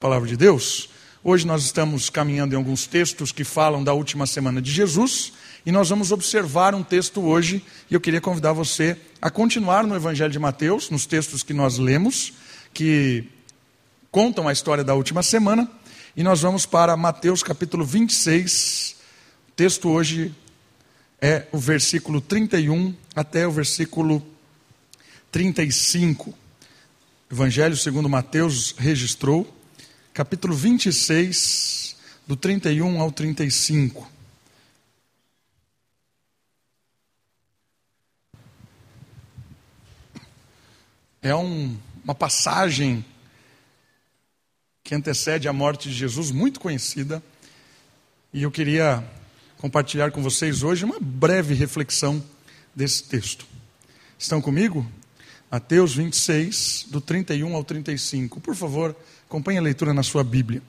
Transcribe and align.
Palavra 0.00 0.26
de 0.26 0.34
Deus. 0.34 0.88
Hoje 1.22 1.46
nós 1.46 1.62
estamos 1.62 2.08
caminhando 2.08 2.54
em 2.54 2.56
alguns 2.56 2.86
textos 2.86 3.32
que 3.32 3.44
falam 3.44 3.84
da 3.84 3.92
última 3.92 4.26
semana 4.26 4.62
de 4.62 4.72
Jesus 4.72 5.34
e 5.66 5.70
nós 5.70 5.90
vamos 5.90 6.10
observar 6.10 6.74
um 6.74 6.82
texto 6.82 7.20
hoje 7.20 7.62
e 7.90 7.92
eu 7.92 8.00
queria 8.00 8.18
convidar 8.18 8.54
você 8.54 8.96
a 9.20 9.30
continuar 9.30 9.86
no 9.86 9.94
Evangelho 9.94 10.32
de 10.32 10.38
Mateus, 10.38 10.88
nos 10.88 11.04
textos 11.04 11.42
que 11.42 11.52
nós 11.52 11.76
lemos, 11.76 12.32
que 12.72 13.24
contam 14.10 14.48
a 14.48 14.54
história 14.54 14.82
da 14.82 14.94
última 14.94 15.22
semana, 15.22 15.70
e 16.16 16.22
nós 16.22 16.40
vamos 16.40 16.64
para 16.64 16.96
Mateus 16.96 17.42
capítulo 17.42 17.84
26. 17.84 18.96
O 19.50 19.52
texto 19.52 19.90
hoje 19.90 20.34
é 21.20 21.46
o 21.52 21.58
versículo 21.58 22.22
31 22.22 22.94
até 23.14 23.46
o 23.46 23.50
versículo 23.50 24.26
35. 25.30 26.32
Evangelho 27.30 27.76
segundo 27.76 28.08
Mateus 28.08 28.74
registrou 28.78 29.59
capítulo 30.12 30.54
26, 30.54 31.96
do 32.26 32.36
31 32.36 33.00
ao 33.00 33.12
35. 33.12 34.10
É 41.22 41.34
um, 41.34 41.78
uma 42.02 42.14
passagem 42.14 43.04
que 44.82 44.94
antecede 44.94 45.46
a 45.46 45.52
morte 45.52 45.88
de 45.88 45.94
Jesus, 45.94 46.30
muito 46.30 46.58
conhecida, 46.58 47.22
e 48.32 48.42
eu 48.42 48.50
queria 48.50 49.04
compartilhar 49.58 50.10
com 50.10 50.22
vocês 50.22 50.62
hoje 50.62 50.84
uma 50.84 50.98
breve 51.00 51.54
reflexão 51.54 52.24
desse 52.74 53.04
texto. 53.04 53.46
Estão 54.18 54.40
comigo? 54.40 54.90
Mateus 55.50 55.94
26, 55.94 56.86
do 56.88 57.00
31 57.00 57.54
ao 57.54 57.62
35. 57.62 58.40
Por 58.40 58.54
favor, 58.54 58.96
acompanhe 59.30 59.58
a 59.58 59.62
leitura 59.62 59.94
na 59.94 60.02
sua 60.02 60.24
Bíblia. 60.24 60.60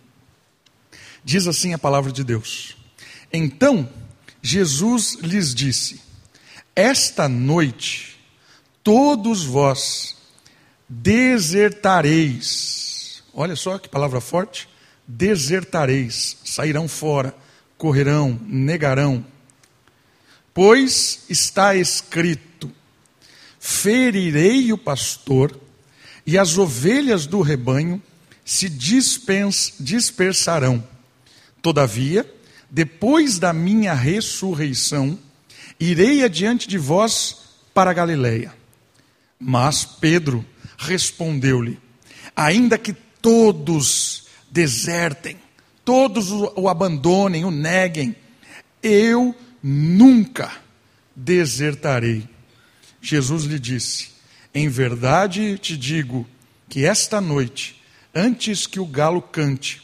Diz 1.23 1.47
assim 1.47 1.73
a 1.73 1.79
palavra 1.79 2.11
de 2.11 2.23
Deus: 2.23 2.77
Então 3.33 3.89
Jesus 4.39 5.15
lhes 5.15 5.55
disse: 5.55 5.99
Esta 6.75 7.27
noite 7.27 8.19
todos 8.83 9.43
vós 9.43 10.15
desertareis. 10.87 13.23
Olha 13.33 13.55
só 13.55 13.79
que 13.79 13.89
palavra 13.89 14.21
forte. 14.21 14.69
Desertareis, 15.07 16.37
sairão 16.45 16.87
fora, 16.87 17.35
correrão, 17.79 18.39
negarão. 18.45 19.25
Pois 20.53 21.23
está 21.27 21.75
escrito: 21.75 22.71
ferirei 23.59 24.71
o 24.71 24.77
pastor, 24.77 25.59
e 26.27 26.37
as 26.37 26.59
ovelhas 26.59 27.25
do 27.25 27.41
rebanho 27.41 27.99
se 28.51 28.67
dispens, 28.67 29.75
dispersarão. 29.79 30.83
Todavia, 31.61 32.29
depois 32.69 33.39
da 33.39 33.53
minha 33.53 33.93
ressurreição, 33.93 35.17
irei 35.79 36.21
adiante 36.21 36.67
de 36.67 36.77
vós 36.77 37.43
para 37.73 37.93
Galiléia. 37.93 38.53
Mas 39.39 39.85
Pedro 39.85 40.45
respondeu-lhe: 40.77 41.79
Ainda 42.35 42.77
que 42.77 42.91
todos 43.21 44.25
desertem, 44.51 45.37
todos 45.85 46.29
o 46.29 46.67
abandonem, 46.67 47.45
o 47.45 47.51
neguem, 47.51 48.13
eu 48.83 49.33
nunca 49.63 50.51
desertarei. 51.15 52.27
Jesus 53.01 53.45
lhe 53.45 53.57
disse: 53.57 54.09
Em 54.53 54.67
verdade 54.67 55.57
te 55.57 55.77
digo 55.77 56.27
que 56.67 56.83
esta 56.83 57.21
noite, 57.21 57.80
antes 58.13 58.67
que 58.67 58.79
o 58.79 58.85
galo 58.85 59.21
cante, 59.21 59.81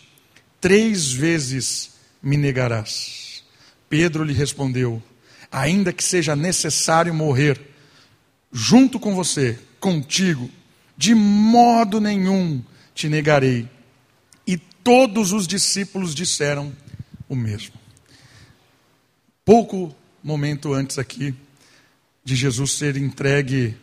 três 0.59 1.11
vezes 1.11 1.91
me 2.21 2.37
negarás. 2.37 3.43
Pedro 3.89 4.23
lhe 4.23 4.33
respondeu: 4.33 5.01
Ainda 5.51 5.93
que 5.93 6.03
seja 6.03 6.35
necessário 6.35 7.13
morrer, 7.13 7.59
junto 8.51 8.99
com 8.99 9.15
você, 9.15 9.57
contigo, 9.79 10.49
de 10.97 11.13
modo 11.13 12.01
nenhum 12.01 12.63
te 12.93 13.07
negarei. 13.07 13.69
E 14.45 14.57
todos 14.57 15.31
os 15.31 15.47
discípulos 15.47 16.15
disseram 16.15 16.73
o 17.29 17.35
mesmo. 17.35 17.75
Pouco 19.45 19.95
momento 20.23 20.73
antes 20.73 20.97
aqui, 20.97 21.33
de 22.23 22.35
Jesus 22.35 22.71
ser 22.71 22.97
entregue 22.97 23.77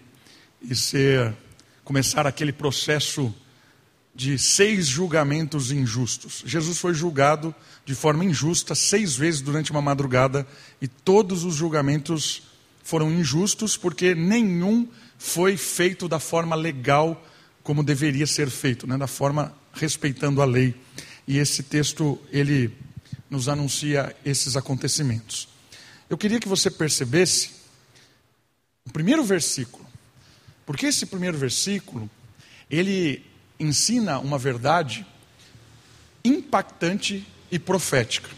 e 0.60 0.76
ser 0.76 1.34
começar 1.82 2.26
aquele 2.26 2.52
processo 2.52 3.34
de 4.14 4.38
seis 4.38 4.86
julgamentos 4.86 5.72
injustos. 5.72 6.42
Jesus 6.46 6.78
foi 6.78 6.94
julgado 6.94 7.54
de 7.84 7.94
forma 7.94 8.24
injusta 8.24 8.74
seis 8.74 9.16
vezes 9.16 9.40
durante 9.40 9.70
uma 9.70 9.82
madrugada 9.82 10.46
e 10.80 10.86
todos 10.86 11.44
os 11.44 11.54
julgamentos 11.56 12.42
foram 12.82 13.10
injustos 13.10 13.76
porque 13.76 14.14
nenhum 14.14 14.88
foi 15.18 15.56
feito 15.56 16.08
da 16.08 16.20
forma 16.20 16.54
legal 16.54 17.20
como 17.62 17.82
deveria 17.82 18.26
ser 18.26 18.50
feito, 18.50 18.86
né? 18.86 18.96
da 18.96 19.06
forma 19.06 19.52
respeitando 19.72 20.40
a 20.40 20.44
lei. 20.44 20.74
E 21.26 21.38
esse 21.38 21.62
texto 21.62 22.20
ele 22.30 22.70
nos 23.28 23.48
anuncia 23.48 24.14
esses 24.24 24.56
acontecimentos. 24.56 25.48
Eu 26.08 26.16
queria 26.16 26.38
que 26.38 26.48
você 26.48 26.70
percebesse 26.70 27.50
o 28.86 28.92
primeiro 28.92 29.24
versículo. 29.24 29.84
Porque 30.66 30.86
esse 30.86 31.06
primeiro 31.06 31.36
versículo, 31.36 32.08
ele 32.70 33.24
ensina 33.64 34.18
uma 34.18 34.38
verdade 34.38 35.06
impactante 36.24 37.26
e 37.50 37.58
profética. 37.58 38.28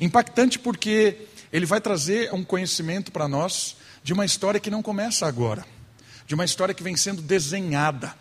Impactante 0.00 0.58
porque 0.58 1.16
ele 1.52 1.66
vai 1.66 1.80
trazer 1.80 2.32
um 2.32 2.44
conhecimento 2.44 3.12
para 3.12 3.28
nós 3.28 3.76
de 4.02 4.12
uma 4.12 4.24
história 4.24 4.60
que 4.60 4.70
não 4.70 4.82
começa 4.82 5.26
agora, 5.26 5.64
de 6.26 6.34
uma 6.34 6.44
história 6.44 6.74
que 6.74 6.82
vem 6.82 6.96
sendo 6.96 7.22
desenhada. 7.22 8.14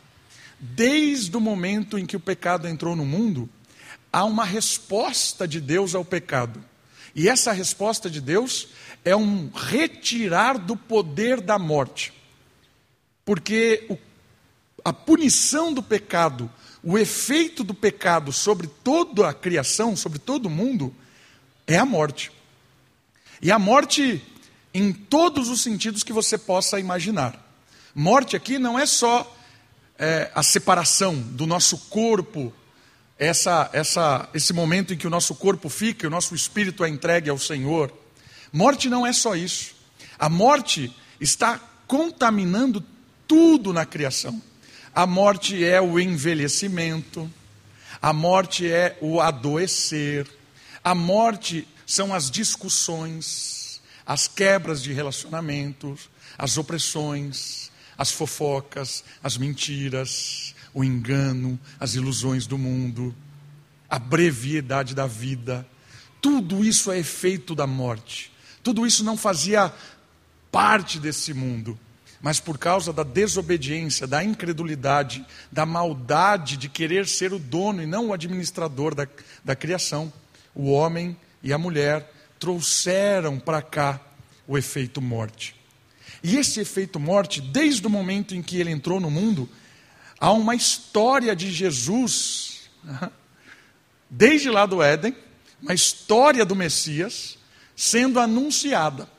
Desde 0.60 1.36
o 1.36 1.42
momento 1.42 1.98
em 1.98 2.06
que 2.06 2.16
o 2.16 2.20
pecado 2.20 2.68
entrou 2.68 2.96
no 2.96 3.06
mundo, 3.06 3.50
há 4.12 4.24
uma 4.24 4.46
resposta 4.46 5.48
de 5.48 5.60
Deus 5.60 5.94
ao 5.94 6.06
pecado. 6.06 6.64
E 7.16 7.28
essa 7.28 7.52
resposta 7.52 8.10
de 8.10 8.22
Deus 8.22 8.70
é 9.04 9.16
um 9.16 9.50
retirar 9.54 10.58
do 10.58 10.76
poder 10.76 11.42
da 11.42 11.60
morte. 11.60 12.14
Porque 13.26 13.86
o, 13.90 13.98
a 14.84 14.92
punição 14.92 15.74
do 15.74 15.82
pecado, 15.82 16.50
o 16.84 16.98
efeito 16.98 17.64
do 17.64 17.74
pecado 17.74 18.32
sobre 18.32 18.68
toda 18.68 19.30
a 19.30 19.34
criação, 19.34 19.96
sobre 19.96 20.20
todo 20.20 20.48
o 20.48 20.50
mundo, 20.50 20.94
é 21.66 21.78
a 21.78 21.86
morte. 21.86 22.32
E 23.42 23.52
a 23.52 23.58
morte 23.58 24.22
em 24.74 24.92
todos 24.92 25.50
os 25.50 25.62
sentidos 25.62 26.04
que 26.04 26.12
você 26.12 26.38
possa 26.38 26.80
imaginar. 26.80 27.40
Morte 27.94 28.36
aqui 28.36 28.58
não 28.58 28.78
é 28.78 28.86
só 28.86 29.38
é, 29.98 30.32
a 30.34 30.42
separação 30.42 31.16
do 31.16 31.46
nosso 31.46 31.78
corpo, 31.90 32.52
essa, 33.18 33.70
essa, 33.72 34.28
esse 34.34 34.52
momento 34.52 34.94
em 34.94 34.98
que 34.98 35.08
o 35.08 35.10
nosso 35.10 35.36
corpo 35.36 35.70
fica, 35.70 36.08
o 36.08 36.10
nosso 36.10 36.34
espírito 36.34 36.84
é 36.84 36.90
entregue 36.90 37.30
ao 37.30 37.38
Senhor. 37.38 37.94
Morte 38.52 38.90
não 38.90 39.06
é 39.06 39.14
só 39.14 39.36
isso. 39.36 39.76
A 40.18 40.28
morte 40.28 40.94
está 41.22 41.60
contaminando 41.88 42.84
tudo 43.28 43.72
na 43.72 43.86
criação. 43.86 44.42
A 44.96 45.08
morte 45.08 45.64
é 45.64 45.82
o 45.82 46.00
envelhecimento, 46.00 47.32
a 48.00 48.14
morte 48.14 48.72
é 48.72 48.96
o 49.02 49.20
adoecer, 49.20 50.30
a 50.84 50.94
morte 50.94 51.68
são 51.86 52.14
as 52.14 52.30
discussões, 52.30 53.82
as 54.06 54.28
quebras 54.28 54.84
de 54.84 54.94
relacionamentos, 54.94 56.10
as 56.38 56.58
opressões, 56.58 57.72
as 57.98 58.12
fofocas, 58.12 59.04
as 59.24 59.36
mentiras, 59.36 60.54
o 60.74 60.84
engano, 60.84 61.60
as 61.80 61.96
ilusões 61.96 62.46
do 62.46 62.58
mundo, 62.58 63.16
a 63.90 63.98
brevidade 63.98 64.94
da 64.94 65.08
vida. 65.08 65.68
Tudo 66.22 66.64
isso 66.64 66.92
é 66.92 67.00
efeito 67.00 67.56
da 67.56 67.66
morte. 67.66 68.32
Tudo 68.62 68.86
isso 68.86 69.04
não 69.04 69.18
fazia 69.18 69.74
parte 70.52 71.00
desse 71.00 71.34
mundo, 71.34 71.80
mas 72.24 72.40
por 72.40 72.58
causa 72.58 72.94
da 72.94 73.04
desobediência, 73.04 74.08
da 74.08 74.24
incredulidade, 74.24 75.26
da 75.52 75.66
maldade 75.66 76.56
de 76.56 76.70
querer 76.70 77.06
ser 77.06 77.34
o 77.34 77.38
dono 77.38 77.84
e 77.84 77.86
não 77.86 78.08
o 78.08 78.14
administrador 78.14 78.96
da, 78.96 79.06
da 79.44 79.58
criação, 79.58 80.12
o 80.56 80.72
homem 80.72 81.18
e 81.44 81.52
a 81.52 81.58
mulher 81.58 82.10
trouxeram 82.40 83.38
para 83.38 83.62
cá 83.62 84.00
o 84.48 84.58
efeito 84.58 85.02
morte. 85.02 85.54
E 86.24 86.38
esse 86.38 86.62
efeito 86.62 86.98
morte, 86.98 87.42
desde 87.42 87.86
o 87.86 87.90
momento 87.90 88.34
em 88.34 88.42
que 88.42 88.58
ele 88.58 88.72
entrou 88.72 89.02
no 89.02 89.12
mundo, 89.12 89.50
há 90.18 90.32
uma 90.32 90.56
história 90.56 91.36
de 91.36 91.52
Jesus, 91.52 92.70
desde 94.10 94.50
lá 94.50 94.66
do 94.66 94.82
Éden, 94.82 95.14
uma 95.62 95.74
história 95.74 96.46
do 96.46 96.56
Messias, 96.56 97.38
sendo 97.76 98.18
anunciada 98.18 99.10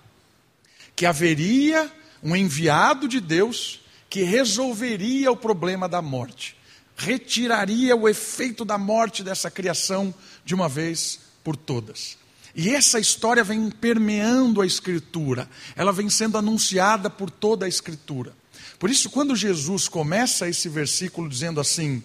que 0.97 1.05
haveria 1.05 1.93
um 2.25 2.35
enviado 2.35 3.07
de 3.07 3.21
Deus 3.21 3.81
que 4.09 4.23
resolveria 4.23 5.31
o 5.31 5.37
problema 5.37 5.89
da 5.89 6.01
morte. 6.01 6.57
retiraria 6.97 7.97
o 7.97 8.09
efeito 8.09 8.65
da 8.65 8.79
morte 8.79 9.25
dessa 9.25 9.51
criação 9.51 10.15
de 10.45 10.55
uma 10.55 10.69
vez 10.69 11.19
por 11.43 11.57
todas. 11.57 12.17
E 12.55 12.71
essa 12.73 13.01
história 13.01 13.43
vem 13.43 13.69
permeando 13.69 14.63
a 14.63 14.67
Escritura, 14.67 15.51
ela 15.75 15.93
vem 15.93 16.09
sendo 16.09 16.39
anunciada 16.39 17.11
por 17.11 17.31
toda 17.31 17.67
a 17.67 17.69
Escritura. 17.69 18.33
Por 18.79 18.89
isso, 18.91 19.11
quando 19.11 19.35
Jesus 19.35 19.89
começa 19.89 20.49
esse 20.49 20.69
versículo 20.69 21.29
dizendo 21.29 21.61
assim: 21.61 22.01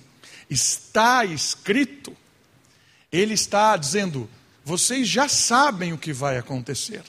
está 0.50 1.24
escrito, 1.24 2.18
ele 3.12 3.36
está 3.36 3.77
dizendo: 3.77 4.27
vocês 4.66 5.07
já 5.07 5.30
sabem 5.30 5.94
o 5.94 6.00
que 6.00 6.12
vai 6.12 6.39
acontecer. 6.39 7.04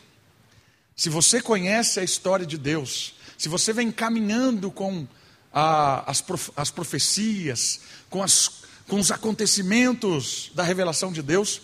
Se 1.01 1.09
você 1.09 1.41
conhece 1.41 1.99
a 1.99 2.05
história 2.05 2.45
de 2.45 2.59
Deus, 2.59 3.15
se 3.39 3.49
você 3.49 3.73
vem 3.73 3.91
caminhando 3.91 4.71
com 4.71 5.09
a, 5.51 6.11
as, 6.11 6.21
prof, 6.21 6.53
as 6.55 6.71
profecias, 6.71 7.81
com, 8.11 8.23
as, 8.23 8.65
com 8.87 9.01
os 9.01 9.11
acontecimentos 9.11 10.51
da 10.55 10.63
revelação 10.63 11.11
de 11.11 11.23
Deus, 11.23 11.63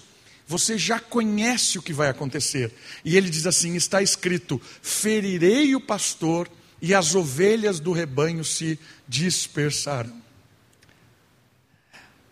você 0.48 0.78
já 0.78 0.98
conhece 0.98 1.78
o 1.78 1.82
que 1.82 1.92
vai 1.92 2.08
acontecer. 2.08 2.72
E 3.04 3.14
ele 3.14 3.28
diz 3.28 3.46
assim: 3.46 3.76
está 3.76 4.00
escrito: 4.00 4.58
ferirei 4.80 5.76
o 5.76 5.82
pastor 5.82 6.50
e 6.80 6.94
as 6.94 7.14
ovelhas 7.14 7.78
do 7.78 7.92
rebanho 7.92 8.42
se 8.42 8.78
dispersarão. 9.06 10.16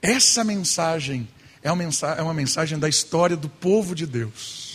Essa 0.01 0.43
mensagem 0.43 1.29
é 1.63 1.71
uma 1.71 1.85
mensagem, 1.85 2.19
é 2.19 2.23
uma 2.23 2.33
mensagem 2.33 2.79
da 2.79 2.89
história 2.89 3.37
do 3.37 3.51
povo 3.51 3.95
de 3.95 4.07
Deus. 4.07 4.74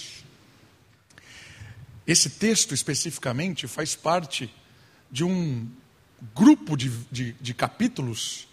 Esse 2.10 2.28
texto 2.28 2.74
especificamente 2.74 3.68
faz 3.68 3.94
parte 3.94 4.52
de 5.12 5.24
um 5.24 5.70
grupo 6.36 6.76
de, 6.76 6.90
de, 7.12 7.34
de 7.34 7.54
capítulos 7.54 8.48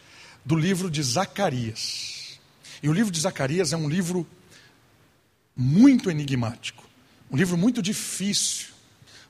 do 0.44 0.55
livro 0.55 0.91
de 0.91 1.03
Zacarias. 1.03 2.38
E 2.82 2.88
o 2.91 2.93
livro 2.93 3.11
de 3.11 3.19
Zacarias 3.19 3.73
é 3.73 3.76
um 3.79 3.88
livro 3.88 4.26
muito 5.56 6.11
enigmático, 6.11 6.85
um 7.31 7.37
livro 7.38 7.56
muito 7.56 7.81
difícil. 7.81 8.75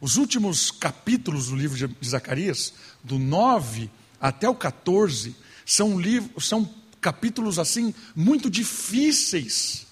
Os 0.01 0.17
últimos 0.17 0.73
capítulos 0.73 1.47
do 1.47 1.55
livro 1.55 1.77
de 1.77 2.09
Zacarias, 2.09 2.75
do 3.05 3.21
9 3.21 3.89
até 4.21 4.49
o 4.49 4.57
14, 4.57 5.37
são, 5.65 6.01
livros, 6.01 6.49
são 6.49 6.69
capítulos 7.01 7.61
assim 7.61 7.95
muito 8.13 8.51
difíceis 8.51 9.87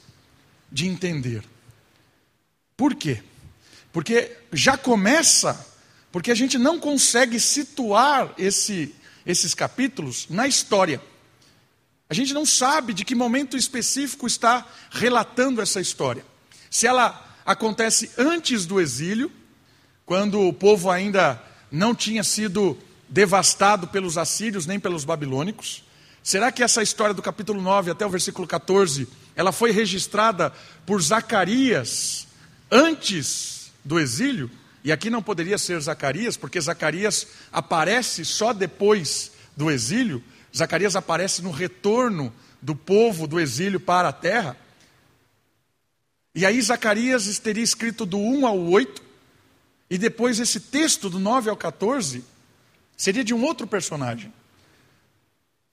de 0.72 0.88
entender. 0.88 1.44
Por 2.76 2.96
quê? 2.96 3.22
Porque 3.94 4.32
já 4.52 4.76
começa, 4.76 5.64
porque 6.10 6.32
a 6.32 6.34
gente 6.34 6.58
não 6.58 6.80
consegue 6.80 7.38
situar 7.38 8.34
esse, 8.36 8.92
esses 9.24 9.54
capítulos 9.54 10.26
na 10.28 10.48
história. 10.48 11.00
A 12.10 12.12
gente 12.12 12.34
não 12.34 12.44
sabe 12.44 12.92
de 12.92 13.04
que 13.04 13.14
momento 13.14 13.56
específico 13.56 14.26
está 14.26 14.66
relatando 14.90 15.62
essa 15.62 15.80
história. 15.80 16.26
Se 16.68 16.88
ela 16.88 17.24
acontece 17.46 18.10
antes 18.18 18.66
do 18.66 18.80
exílio, 18.80 19.30
quando 20.04 20.40
o 20.40 20.52
povo 20.52 20.90
ainda 20.90 21.40
não 21.70 21.94
tinha 21.94 22.24
sido 22.24 22.76
devastado 23.08 23.86
pelos 23.86 24.18
assírios 24.18 24.66
nem 24.66 24.80
pelos 24.80 25.04
babilônicos. 25.04 25.84
Será 26.20 26.50
que 26.50 26.64
essa 26.64 26.82
história 26.82 27.14
do 27.14 27.22
capítulo 27.22 27.62
9 27.62 27.92
até 27.92 28.04
o 28.04 28.10
versículo 28.10 28.44
14, 28.44 29.06
ela 29.36 29.52
foi 29.52 29.70
registrada 29.70 30.52
por 30.84 31.00
Zacarias 31.00 32.26
antes 32.68 33.63
do 33.84 33.98
exílio? 33.98 34.50
E 34.82 34.92
aqui 34.92 35.08
não 35.08 35.22
poderia 35.22 35.58
ser 35.58 35.80
Zacarias, 35.80 36.36
porque 36.36 36.60
Zacarias 36.60 37.26
aparece 37.50 38.24
só 38.24 38.52
depois 38.52 39.32
do 39.56 39.70
exílio. 39.70 40.22
Zacarias 40.54 40.94
aparece 40.94 41.42
no 41.42 41.50
retorno 41.50 42.32
do 42.60 42.74
povo 42.74 43.26
do 43.26 43.40
exílio 43.40 43.80
para 43.80 44.08
a 44.08 44.12
terra. 44.12 44.56
E 46.34 46.44
aí 46.44 46.60
Zacarias 46.60 47.38
teria 47.38 47.62
escrito 47.62 48.04
do 48.04 48.18
1 48.18 48.46
ao 48.46 48.58
8, 48.58 49.02
e 49.88 49.96
depois 49.96 50.40
esse 50.40 50.58
texto 50.58 51.08
do 51.08 51.18
9 51.18 51.48
ao 51.48 51.56
14 51.56 52.24
seria 52.96 53.22
de 53.22 53.32
um 53.32 53.44
outro 53.44 53.66
personagem. 53.66 54.32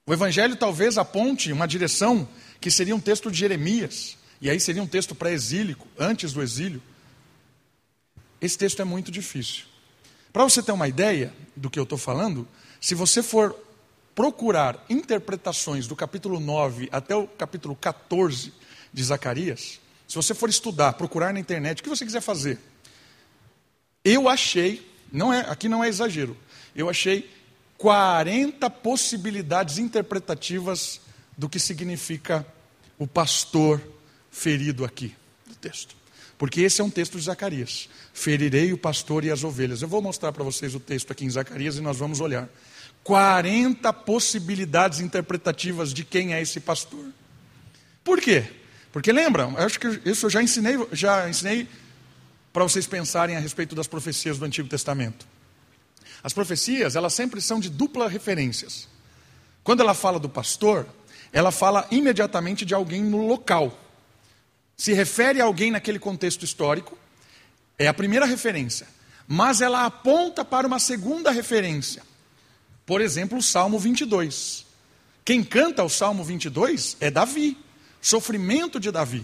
O 0.05 0.13
evangelho 0.13 0.55
talvez 0.55 0.97
aponte 0.97 1.51
uma 1.51 1.67
direção 1.67 2.27
que 2.59 2.69
seria 2.69 2.95
um 2.95 2.99
texto 2.99 3.31
de 3.31 3.37
Jeremias, 3.37 4.17
e 4.39 4.49
aí 4.49 4.59
seria 4.59 4.83
um 4.83 4.87
texto 4.87 5.15
pré-exílico, 5.15 5.87
antes 5.97 6.33
do 6.33 6.41
exílio. 6.41 6.81
Esse 8.41 8.57
texto 8.57 8.81
é 8.81 8.85
muito 8.85 9.11
difícil. 9.11 9.65
Para 10.33 10.43
você 10.43 10.63
ter 10.63 10.71
uma 10.71 10.87
ideia 10.87 11.33
do 11.55 11.69
que 11.69 11.77
eu 11.77 11.83
estou 11.83 11.97
falando, 11.97 12.47
se 12.79 12.95
você 12.95 13.21
for 13.21 13.55
procurar 14.15 14.83
interpretações 14.89 15.87
do 15.87 15.95
capítulo 15.95 16.39
9 16.39 16.89
até 16.91 17.15
o 17.15 17.27
capítulo 17.27 17.75
14 17.75 18.53
de 18.91 19.03
Zacarias, 19.03 19.79
se 20.07 20.15
você 20.15 20.33
for 20.33 20.49
estudar, 20.49 20.93
procurar 20.93 21.33
na 21.33 21.39
internet, 21.39 21.79
o 21.79 21.83
que 21.83 21.89
você 21.89 22.03
quiser 22.03 22.21
fazer, 22.21 22.59
eu 24.03 24.27
achei, 24.27 24.89
não 25.11 25.31
é, 25.31 25.41
aqui 25.41 25.69
não 25.69 25.83
é 25.83 25.87
exagero, 25.87 26.35
eu 26.75 26.89
achei 26.89 27.29
40 27.77 28.69
possibilidades 28.69 29.77
interpretativas 29.77 30.99
do 31.37 31.47
que 31.47 31.59
significa 31.59 32.45
o 32.97 33.07
pastor 33.07 33.81
ferido 34.29 34.83
aqui 34.83 35.15
do 35.45 35.55
texto. 35.55 36.00
Porque 36.41 36.61
esse 36.61 36.81
é 36.81 36.83
um 36.83 36.89
texto 36.89 37.19
de 37.19 37.23
Zacarias. 37.23 37.87
Ferirei 38.15 38.73
o 38.73 38.77
pastor 38.79 39.23
e 39.23 39.29
as 39.29 39.43
ovelhas. 39.43 39.83
Eu 39.83 39.87
vou 39.87 40.01
mostrar 40.01 40.31
para 40.31 40.43
vocês 40.43 40.73
o 40.73 40.79
texto 40.79 41.11
aqui 41.11 41.23
em 41.23 41.29
Zacarias 41.29 41.75
e 41.75 41.81
nós 41.81 41.99
vamos 41.99 42.19
olhar. 42.19 42.49
40 43.03 43.93
possibilidades 43.93 45.01
interpretativas 45.01 45.93
de 45.93 46.03
quem 46.03 46.33
é 46.33 46.41
esse 46.41 46.59
pastor. 46.59 47.05
Por 48.03 48.19
quê? 48.19 48.43
Porque 48.91 49.11
lembram, 49.11 49.55
acho 49.55 49.79
que 49.79 50.01
isso 50.03 50.25
eu 50.25 50.29
já 50.31 50.41
ensinei, 50.41 50.83
já 50.91 51.29
ensinei 51.29 51.67
para 52.51 52.63
vocês 52.63 52.87
pensarem 52.87 53.35
a 53.35 53.39
respeito 53.39 53.75
das 53.75 53.85
profecias 53.85 54.39
do 54.39 54.45
Antigo 54.45 54.67
Testamento. 54.67 55.27
As 56.23 56.33
profecias, 56.33 56.95
elas 56.95 57.13
sempre 57.13 57.39
são 57.39 57.59
de 57.59 57.69
dupla 57.69 58.09
referências. 58.09 58.87
Quando 59.63 59.81
ela 59.81 59.93
fala 59.93 60.19
do 60.19 60.27
pastor, 60.27 60.87
ela 61.31 61.51
fala 61.51 61.87
imediatamente 61.91 62.65
de 62.65 62.73
alguém 62.73 63.03
no 63.03 63.27
local. 63.27 63.77
Se 64.81 64.93
refere 64.93 65.39
a 65.39 65.43
alguém 65.43 65.69
naquele 65.69 65.99
contexto 65.99 66.43
histórico, 66.43 66.97
é 67.77 67.87
a 67.87 67.93
primeira 67.93 68.25
referência. 68.25 68.87
Mas 69.27 69.61
ela 69.61 69.85
aponta 69.85 70.43
para 70.43 70.65
uma 70.65 70.79
segunda 70.79 71.29
referência. 71.29 72.01
Por 72.83 72.99
exemplo, 72.99 73.37
o 73.37 73.43
Salmo 73.43 73.77
22. 73.77 74.65
Quem 75.23 75.43
canta 75.43 75.83
o 75.83 75.87
Salmo 75.87 76.23
22 76.23 76.97
é 76.99 77.11
Davi, 77.11 77.59
sofrimento 78.01 78.79
de 78.79 78.89
Davi. 78.89 79.23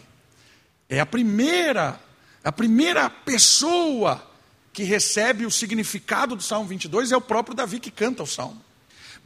É 0.88 1.00
a 1.00 1.08
primeira 1.08 2.00
a 2.44 2.52
primeira 2.52 3.10
pessoa 3.10 4.30
que 4.72 4.84
recebe 4.84 5.44
o 5.44 5.50
significado 5.50 6.36
do 6.36 6.44
Salmo 6.44 6.70
22 6.70 7.12
é 7.12 7.18
o 7.18 7.22
próprio 7.22 7.56
Davi 7.56 7.80
que 7.80 7.90
canta 7.90 8.22
o 8.22 8.28
salmo. 8.28 8.64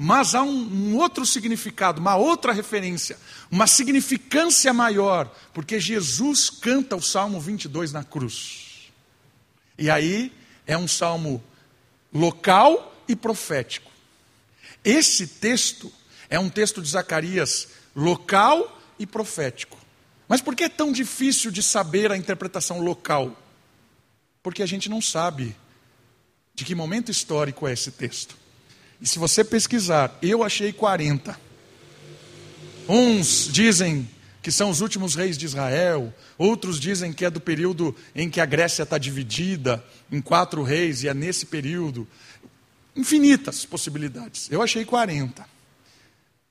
Mas 0.04 0.34
há 0.34 0.42
um, 0.42 0.50
um, 0.50 0.98
outro 0.98 1.28
significado, 1.28 2.02
uma 2.02 2.16
outra 2.16 2.52
referência, 2.52 3.20
uma 3.52 3.68
significância 3.68 4.74
maior, 4.74 5.32
porque 5.54 5.80
Jesus 5.80 6.50
canta 6.50 6.96
o 6.96 7.02
Salmo 7.04 7.40
22 7.40 7.92
na 7.92 8.04
cruz. 8.04 8.92
E 9.78 9.92
aí 9.92 10.34
é 10.66 10.76
um 10.76 10.88
salmo 10.88 11.44
local 12.12 12.96
e 13.08 13.16
profético. 13.16 13.92
Esse 14.84 15.28
texto 15.28 15.94
é 16.32 16.40
um 16.40 16.50
texto 16.50 16.82
de 16.82 16.90
Zacarias 16.90 17.68
local 17.96 18.82
e 18.98 19.06
profético. 19.06 19.78
Mas 20.28 20.42
por 20.42 20.56
que 20.56 20.64
é 20.64 20.70
tão 20.70 20.92
difícil 20.92 21.52
de 21.52 21.62
saber 21.62 22.12
a 22.12 22.18
interpretação 22.18 22.82
local? 22.82 23.40
Porque 24.42 24.64
a 24.64 24.68
gente 24.68 24.90
não 24.90 25.00
sabe 25.00 25.56
de 26.56 26.66
que 26.66 26.74
momento 26.74 27.12
histórico 27.12 27.68
é 27.68 27.74
esse 27.74 27.92
texto. 27.92 28.41
E 29.02 29.08
se 29.08 29.18
você 29.18 29.44
pesquisar, 29.44 30.16
eu 30.22 30.44
achei 30.44 30.72
40. 30.72 31.38
Uns 32.88 33.50
dizem 33.52 34.08
que 34.42 34.52
são 34.52 34.70
os 34.70 34.82
últimos 34.82 35.16
reis 35.16 35.38
de 35.38 35.46
Israel, 35.46 36.14
outros 36.38 36.80
dizem 36.80 37.14
que 37.14 37.26
é 37.26 37.30
do 37.30 37.40
período 37.40 37.96
em 38.16 38.30
que 38.30 38.42
a 38.42 38.46
Grécia 38.46 38.84
está 38.84 38.98
dividida 38.98 39.84
em 40.12 40.20
quatro 40.22 40.64
reis 40.64 41.04
e 41.04 41.08
é 41.08 41.14
nesse 41.14 41.46
período. 41.46 42.08
Infinitas 42.96 43.66
possibilidades. 43.66 44.52
Eu 44.52 44.62
achei 44.62 44.84
40. 44.84 45.46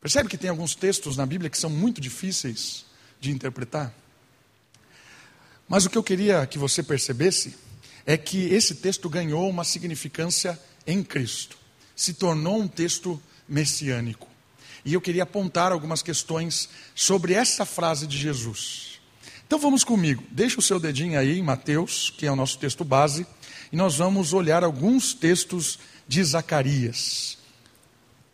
Percebe 0.01 0.29
que 0.29 0.39
tem 0.39 0.49
alguns 0.49 0.75
textos 0.75 1.17
na 1.17 1.27
Bíblia 1.27 1.51
que 1.51 1.59
são 1.59 1.69
muito 1.69 2.01
difíceis 2.01 2.87
de 3.21 3.31
interpretar. 3.31 3.93
Mas 5.69 5.85
o 5.85 5.91
que 5.91 5.99
eu 5.99 6.03
queria 6.03 6.47
que 6.47 6.59
você 6.59 6.83
percebesse 6.83 7.55
é 8.07 8.17
que 8.17 8.47
esse 8.47 8.77
texto 8.77 9.09
ganhou 9.09 9.49
uma 9.49 9.63
significância 9.63 10.59
em 10.87 11.03
Cristo, 11.03 11.57
se 12.01 12.15
tornou 12.15 12.59
um 12.59 12.67
texto 12.67 13.21
messiânico. 13.47 14.27
E 14.87 14.95
eu 14.95 15.03
queria 15.03 15.25
apontar 15.25 15.71
algumas 15.71 16.03
questões 16.03 16.71
sobre 16.95 17.35
essa 17.35 17.67
frase 17.67 18.07
de 18.07 18.17
Jesus. 18.17 18.99
Então 19.47 19.59
vamos 19.59 19.85
comigo, 19.85 20.25
deixa 20.31 20.59
o 20.59 20.63
seu 20.63 20.81
dedinho 20.81 21.19
aí 21.19 21.39
em 21.39 21.43
Mateus, 21.43 22.09
que 22.17 22.25
é 22.25 22.33
o 22.33 22.37
nosso 22.37 22.59
texto 22.59 22.87
base, 22.87 23.27
e 23.71 23.77
nós 23.77 23.97
vamos 23.97 24.33
olhar 24.33 24.65
alguns 24.65 25.13
textos 25.13 25.79
de 26.09 26.25
Zacarias, 26.25 27.37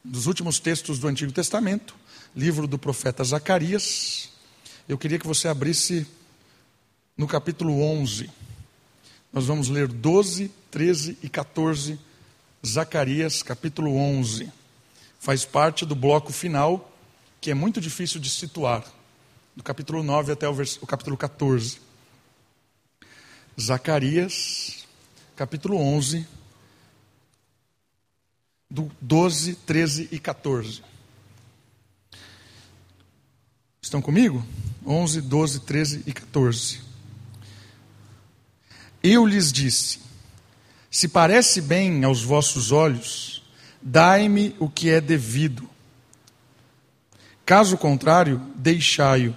dos 0.05 0.27
últimos 0.27 0.61
textos 0.61 1.01
do 1.01 1.09
Antigo 1.09 1.33
Testamento, 1.33 1.97
livro 2.37 2.69
do 2.69 2.79
profeta 2.79 3.25
Zacarias. 3.25 4.31
Eu 4.89 4.97
queria 4.97 5.19
que 5.19 5.27
você 5.27 5.49
abrisse 5.49 6.07
no 7.17 7.27
capítulo 7.27 7.83
11. 7.83 8.31
Nós 9.33 9.47
vamos 9.47 9.69
ler 9.69 9.89
12, 9.89 10.53
13 10.71 11.19
e 11.21 11.29
14, 11.29 11.99
Zacarias, 12.67 13.45
capítulo 13.45 13.97
11. 13.97 14.53
Faz 15.21 15.45
parte 15.45 15.87
do 15.87 15.95
bloco 15.95 16.33
final, 16.33 16.93
que 17.41 17.53
é 17.53 17.55
muito 17.55 17.81
difícil 17.81 18.21
de 18.21 18.29
situar, 18.29 18.85
do 19.55 19.63
capítulo 19.63 20.03
9 20.03 20.33
até 20.33 20.49
o, 20.49 20.53
o 20.53 20.87
capítulo 20.87 21.17
14. 21.17 21.81
Zacarias, 23.59 24.85
capítulo 25.37 25.79
11, 25.79 26.27
do 28.69 28.91
12, 29.01 29.55
13 29.55 30.09
e 30.11 30.19
14. 30.19 30.83
Estão 33.81 34.03
comigo? 34.03 34.45
11, 34.85 35.21
12, 35.21 35.61
13 35.61 36.03
e 36.05 36.13
14. 36.13 36.81
Eu 39.05 39.25
lhes 39.25 39.53
disse: 39.53 40.06
Se 40.97 41.09
parece 41.09 41.61
bem 41.61 42.05
aos 42.05 42.23
vossos 42.23 42.73
olhos, 42.73 43.43
dai-me 43.83 44.57
o 44.59 44.67
que 44.67 44.89
é 44.89 44.99
devido. 44.99 45.69
Caso 47.45 47.77
contrário, 47.77 48.41
deixai-o. 48.55 49.37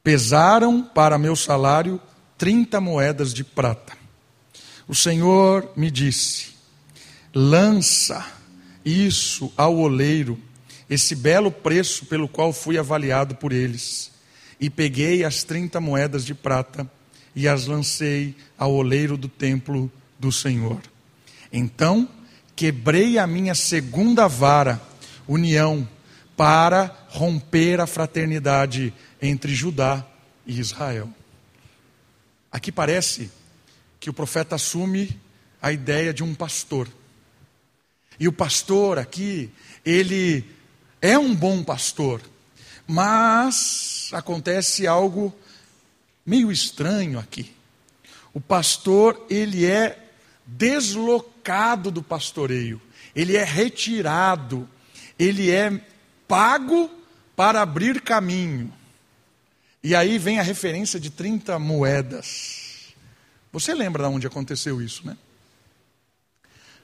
Pesaram 0.00 0.80
para 0.80 1.18
meu 1.18 1.34
salário 1.34 2.00
trinta 2.38 2.80
moedas 2.80 3.34
de 3.34 3.42
prata. 3.42 3.94
O 4.86 4.94
Senhor 4.94 5.72
me 5.76 5.90
disse: 5.90 6.54
lança 7.34 8.24
isso 8.84 9.52
ao 9.56 9.76
oleiro, 9.76 10.38
esse 10.88 11.16
belo 11.16 11.50
preço 11.50 12.06
pelo 12.06 12.28
qual 12.28 12.52
fui 12.52 12.78
avaliado 12.78 13.34
por 13.34 13.52
eles. 13.52 14.12
E 14.60 14.70
peguei 14.70 15.24
as 15.24 15.42
trinta 15.42 15.80
moedas 15.80 16.24
de 16.24 16.32
prata 16.32 16.88
e 17.34 17.48
as 17.48 17.66
lancei 17.66 18.36
ao 18.56 18.72
oleiro 18.72 19.16
do 19.16 19.26
templo 19.26 19.90
do 20.24 20.32
Senhor. 20.32 20.80
Então 21.52 22.08
quebrei 22.56 23.18
a 23.18 23.26
minha 23.26 23.54
segunda 23.54 24.26
vara, 24.26 24.80
união, 25.28 25.86
para 26.34 27.06
romper 27.10 27.78
a 27.78 27.86
fraternidade 27.86 28.92
entre 29.20 29.54
Judá 29.54 30.04
e 30.46 30.58
Israel. 30.58 31.10
Aqui 32.50 32.72
parece 32.72 33.30
que 34.00 34.08
o 34.08 34.14
profeta 34.14 34.54
assume 34.54 35.20
a 35.60 35.70
ideia 35.70 36.14
de 36.14 36.24
um 36.24 36.34
pastor. 36.34 36.88
E 38.18 38.26
o 38.26 38.32
pastor 38.32 38.98
aqui, 38.98 39.50
ele 39.84 40.42
é 41.02 41.18
um 41.18 41.34
bom 41.34 41.62
pastor, 41.62 42.22
mas 42.86 44.08
acontece 44.12 44.86
algo 44.86 45.34
meio 46.24 46.50
estranho 46.50 47.18
aqui. 47.18 47.54
O 48.32 48.40
pastor, 48.40 49.26
ele 49.28 49.66
é 49.66 50.03
deslocado 50.46 51.90
do 51.90 52.02
pastoreio, 52.02 52.80
ele 53.14 53.36
é 53.36 53.44
retirado, 53.44 54.68
ele 55.18 55.50
é 55.50 55.80
pago 56.26 56.90
para 57.36 57.62
abrir 57.62 58.00
caminho. 58.00 58.72
E 59.82 59.94
aí 59.94 60.18
vem 60.18 60.38
a 60.38 60.42
referência 60.42 60.98
de 60.98 61.10
30 61.10 61.58
moedas. 61.58 62.94
Você 63.52 63.74
lembra 63.74 64.04
de 64.04 64.14
onde 64.14 64.26
aconteceu 64.26 64.80
isso, 64.80 65.06
né? 65.06 65.16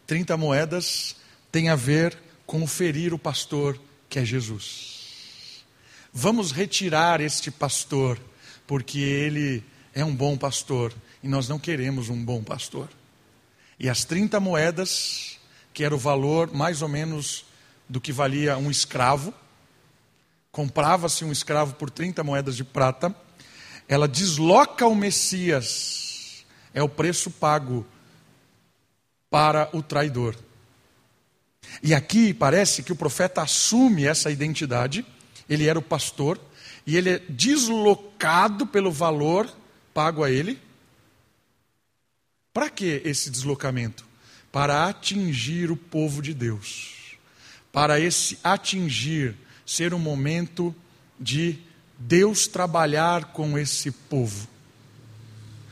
30 0.07 0.37
moedas 0.37 1.17
tem 1.51 1.69
a 1.69 1.77
ver 1.77 2.17
com 2.47 2.67
ferir 2.67 3.15
o 3.15 3.19
pastor 3.19 3.81
que 4.09 4.19
é 4.19 4.25
Jesus. 4.25 5.65
Vamos 6.13 6.51
retirar 6.51 7.21
este 7.21 7.51
pastor, 7.51 8.21
porque 8.67 8.99
ele 8.99 9.65
é 9.95 10.05
um 10.05 10.15
bom 10.15 10.37
pastor 10.37 10.93
e 11.23 11.29
nós 11.29 11.49
não 11.49 11.59
queremos 11.59 12.09
um 12.09 12.23
bom 12.23 12.43
pastor. 12.43 12.89
E 13.81 13.89
as 13.89 14.05
30 14.05 14.39
moedas, 14.39 15.39
que 15.73 15.83
era 15.83 15.95
o 15.95 15.99
valor 15.99 16.53
mais 16.53 16.83
ou 16.83 16.89
menos 16.89 17.47
do 17.89 17.99
que 17.99 18.13
valia 18.13 18.59
um 18.59 18.71
escravo, 18.71 19.33
comprava-se 20.53 21.25
um 21.25 21.33
escravo 21.33 21.75
por 21.77 21.89
30 21.89 22.23
moedas 22.23 22.59
de 22.59 22.63
prata, 22.63 23.17
ela 23.89 24.07
desloca 24.07 24.87
o 24.87 24.95
Messias, 24.95 26.45
é 26.75 26.83
o 26.83 26.91
preço 26.91 27.31
pago 27.31 27.87
para 29.31 29.71
o 29.73 29.83
traidor. 29.83 30.37
E 31.83 31.95
aqui 31.95 32.35
parece 32.35 32.83
que 32.83 32.93
o 32.93 32.97
profeta 32.97 33.41
assume 33.41 34.05
essa 34.05 34.31
identidade, 34.31 35.07
ele 35.49 35.67
era 35.67 35.79
o 35.79 35.83
pastor, 35.83 36.39
e 36.87 36.99
ele 36.99 37.11
é 37.11 37.19
deslocado 37.31 38.67
pelo 38.67 38.93
valor 38.93 39.51
pago 39.95 40.23
a 40.23 40.31
ele. 40.31 40.61
Para 42.53 42.69
que 42.69 43.01
esse 43.05 43.31
deslocamento? 43.31 44.05
Para 44.51 44.89
atingir 44.89 45.71
o 45.71 45.77
povo 45.77 46.21
de 46.21 46.35
Deus. 46.35 47.17
Para 47.73 48.01
esse 48.01 48.39
atingir 48.43 49.37
ser 49.65 49.95
um 49.95 49.99
momento 49.99 50.75
de 51.19 51.59
Deus 51.97 52.49
trabalhar 52.49 53.27
com 53.27 53.57
esse 53.57 53.93
povo. 53.93 54.49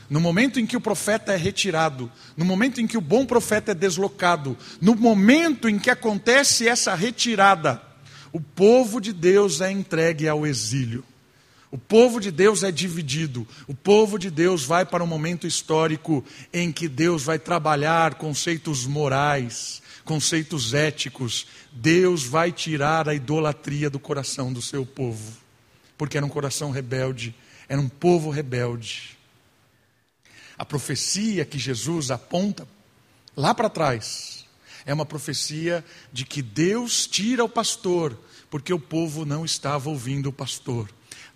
No 0.09 0.21
momento 0.21 0.59
em 0.59 0.65
que 0.65 0.77
o 0.77 0.81
profeta 0.81 1.33
é 1.33 1.35
retirado, 1.35 2.09
no 2.35 2.45
momento 2.45 2.79
em 2.79 2.87
que 2.87 2.97
o 2.97 3.01
bom 3.01 3.25
profeta 3.25 3.71
é 3.71 3.75
deslocado, 3.75 4.57
no 4.81 4.95
momento 4.95 5.67
em 5.67 5.77
que 5.77 5.89
acontece 5.89 6.67
essa 6.67 6.95
retirada, 6.95 7.81
o 8.31 8.39
povo 8.39 9.01
de 9.01 9.11
Deus 9.11 9.59
é 9.59 9.71
entregue 9.71 10.27
ao 10.27 10.47
exílio. 10.47 11.03
O 11.71 11.77
povo 11.77 12.19
de 12.19 12.31
Deus 12.31 12.63
é 12.63 12.71
dividido. 12.71 13.47
O 13.67 13.75
povo 13.75 14.17
de 14.17 14.31
Deus 14.31 14.63
vai 14.63 14.85
para 14.85 15.03
um 15.03 15.07
momento 15.07 15.45
histórico 15.45 16.25
em 16.51 16.71
que 16.71 16.87
Deus 16.87 17.23
vai 17.23 17.37
trabalhar 17.37 18.15
conceitos 18.15 18.87
morais, 18.87 19.81
conceitos 20.03 20.73
éticos, 20.73 21.45
Deus 21.71 22.23
vai 22.23 22.51
tirar 22.51 23.07
a 23.07 23.13
idolatria 23.13 23.89
do 23.89 23.99
coração 23.99 24.51
do 24.51 24.61
seu 24.61 24.83
povo, 24.83 25.37
porque 25.95 26.17
era 26.17 26.25
um 26.25 26.29
coração 26.29 26.71
rebelde, 26.71 27.35
era 27.67 27.79
um 27.79 27.87
povo 27.87 28.31
rebelde. 28.31 29.15
A 30.57 30.65
profecia 30.65 31.45
que 31.45 31.59
Jesus 31.59 32.09
aponta 32.09 32.67
lá 33.37 33.53
para 33.53 33.69
trás 33.69 34.45
é 34.85 34.93
uma 34.93 35.05
profecia 35.05 35.85
de 36.11 36.25
que 36.25 36.41
Deus 36.41 37.05
tira 37.05 37.43
o 37.43 37.49
pastor, 37.49 38.17
porque 38.49 38.73
o 38.73 38.79
povo 38.79 39.23
não 39.23 39.45
estava 39.45 39.91
ouvindo 39.91 40.29
o 40.29 40.33
pastor. 40.33 40.89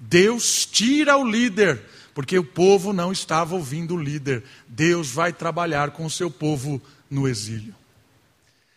Deus 0.05 0.65
tira 0.65 1.15
o 1.15 1.25
líder, 1.25 1.81
porque 2.13 2.37
o 2.37 2.43
povo 2.43 2.91
não 2.91 3.11
estava 3.11 3.55
ouvindo 3.55 3.95
o 3.95 4.01
líder. 4.01 4.43
Deus 4.67 5.09
vai 5.09 5.31
trabalhar 5.31 5.91
com 5.91 6.05
o 6.05 6.09
seu 6.09 6.29
povo 6.29 6.81
no 7.09 7.27
exílio. 7.27 7.73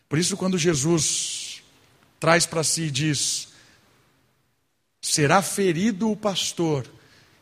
Por 0.09 0.18
isso, 0.18 0.37
quando 0.37 0.56
Jesus 0.56 1.62
traz 2.21 2.47
para 2.47 2.62
si 2.62 2.83
e 2.83 2.90
diz: 2.90 3.49
será 5.02 5.42
ferido 5.42 6.11
o 6.11 6.16
pastor, 6.16 6.87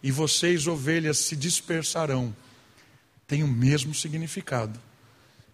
e 0.03 0.11
vocês, 0.11 0.67
ovelhas, 0.67 1.19
se 1.19 1.37
dispersarão, 1.37 2.35
tem 3.27 3.43
o 3.43 3.49
mesmo 3.49 3.95
significado. 3.95 4.81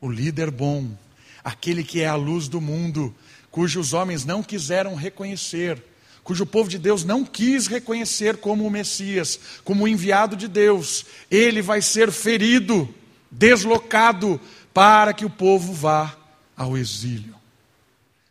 O 0.01 0.09
líder 0.09 0.53
bom, 0.53 0.97
aquele 1.43 1.83
que 1.83 2.01
é 2.01 2.07
a 2.07 2.15
luz 2.15 2.47
do 2.47 2.61
mundo, 2.61 3.13
cujos 3.51 3.93
homens 3.93 4.25
não 4.25 4.41
quiseram 4.41 4.95
reconhecer, 4.95 5.83
cujo 6.23 6.47
povo 6.47 6.69
de 6.69 6.79
Deus 6.79 7.05
não 7.05 7.25
quis 7.25 7.67
reconhecer 7.67 8.37
como 8.37 8.67
o 8.67 8.71
Messias, 8.71 9.39
como 9.65 9.85
o 9.85 9.89
enviado 9.89 10.37
de 10.37 10.47
Deus, 10.47 11.07
ele 11.31 11.63
vai 11.63 11.83
ser 11.83 12.13
ferido, 12.13 12.93
deslocado, 13.31 14.41
para 14.73 15.13
que 15.13 15.25
o 15.25 15.31
povo 15.31 15.73
vá 15.73 16.17
ao 16.57 16.77
exílio. 16.77 17.35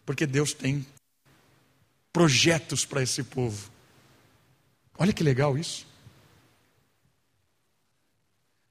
Porque 0.05 0.25
Deus 0.25 0.53
tem 0.53 0.85
projetos 2.13 2.85
para 2.85 3.03
esse 3.03 3.23
povo. 3.23 3.69
Olha 4.97 5.13
que 5.13 5.23
legal 5.23 5.57
isso. 5.57 5.87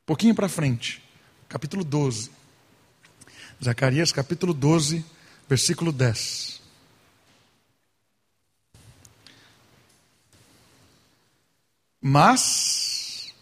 Pouquinho 0.05 0.35
para 0.35 0.49
frente, 0.49 1.03
capítulo 1.49 1.85
12. 1.85 2.31
Zacarias, 3.63 4.13
capítulo 4.13 4.55
12, 4.55 5.05
versículo 5.49 5.93
10. 5.93 6.58
Mas 12.01 13.35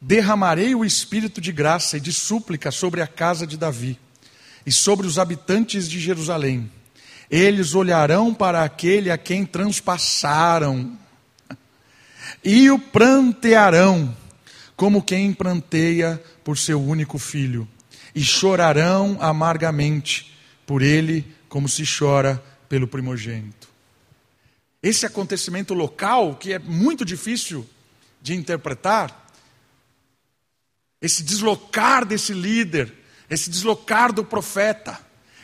derramarei 0.00 0.74
o 0.74 0.84
espírito 0.84 1.40
de 1.40 1.52
graça 1.52 1.96
e 1.96 2.00
de 2.00 2.12
súplica 2.12 2.70
sobre 2.70 3.00
a 3.00 3.06
casa 3.06 3.46
de 3.46 3.56
Davi 3.56 3.98
e 4.66 4.72
sobre 4.72 5.06
os 5.06 5.18
habitantes 5.18 5.88
de 5.88 6.00
Jerusalém. 6.00 6.70
Eles 7.30 7.74
olharão 7.74 8.34
para 8.34 8.64
aquele 8.64 9.10
a 9.10 9.16
quem 9.16 9.46
transpassaram 9.46 10.98
e 12.42 12.70
o 12.70 12.78
prantearão, 12.78 14.16
como 14.76 15.02
quem 15.02 15.32
pranteia 15.32 16.22
por 16.42 16.58
seu 16.58 16.82
único 16.82 17.18
filho, 17.18 17.68
e 18.14 18.22
chorarão 18.22 19.16
amargamente 19.20 20.36
por 20.66 20.82
ele, 20.82 21.24
como 21.48 21.68
se 21.68 21.84
chora 21.86 22.42
pelo 22.68 22.88
primogênito. 22.88 23.68
esse 24.82 25.06
acontecimento 25.06 25.74
local, 25.74 26.34
que 26.34 26.52
é 26.52 26.58
muito 26.58 27.04
difícil 27.04 27.66
de 28.22 28.34
interpretar, 28.34 29.28
esse 31.00 31.24
deslocar 31.24 32.06
desse 32.06 32.32
líder, 32.32 32.94
esse 33.28 33.50
deslocar 33.50 34.12
do 34.12 34.24
profeta, 34.24 34.98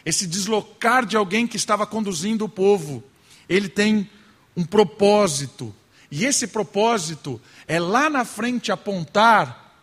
esse 0.04 0.26
deslocar 0.26 1.04
de 1.04 1.16
alguém 1.16 1.46
que 1.46 1.56
estava 1.56 1.84
conduzindo 1.84 2.44
o 2.44 2.48
povo, 2.48 3.02
ele 3.48 3.68
tem 3.68 4.08
um 4.56 4.64
propósito. 4.64 5.74
E 6.10 6.24
esse 6.24 6.46
propósito 6.46 7.40
é 7.66 7.80
lá 7.80 8.08
na 8.08 8.24
frente 8.24 8.70
apontar 8.70 9.76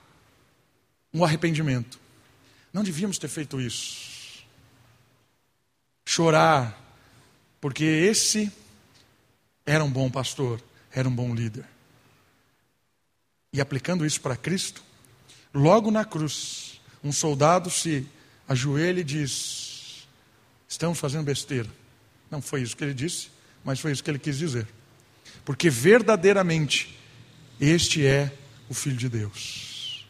um 1.14 1.24
arrependimento. 1.24 2.00
Não 2.72 2.84
devíamos 2.84 3.18
ter 3.18 3.28
feito 3.28 3.60
isso. 3.60 4.44
Chorar, 6.08 6.82
porque 7.60 7.84
esse 7.84 8.52
era 9.66 9.84
um 9.84 9.92
bom 9.92 10.10
pastor, 10.10 10.62
era 10.92 11.08
um 11.08 11.16
bom 11.16 11.36
líder. 11.36 11.75
E 13.56 13.62
aplicando 13.62 14.06
isso 14.06 14.20
para 14.20 14.36
Cristo, 14.36 14.84
logo 15.54 15.90
na 15.90 16.04
cruz, 16.04 16.82
um 17.02 17.14
soldado 17.14 17.70
se 17.70 18.06
ajoelha 18.46 19.00
e 19.00 19.04
diz: 19.04 20.06
Estamos 20.68 21.00
fazendo 21.00 21.24
besteira. 21.24 21.70
Não 22.30 22.42
foi 22.42 22.64
isso 22.64 22.76
que 22.76 22.84
ele 22.84 22.94
disse, 22.94 23.30
mas 23.64 23.80
foi 23.80 23.94
isso 23.94 24.04
que 24.04 24.12
ele 24.12 24.20
quis 24.20 24.38
dizer. 24.38 24.68
Porque 25.46 25.70
verdadeiramente, 25.70 27.00
este 27.58 28.06
é 28.06 28.30
o 28.68 28.74
Filho 28.74 28.98
de 28.98 29.08
Deus. 29.08 30.06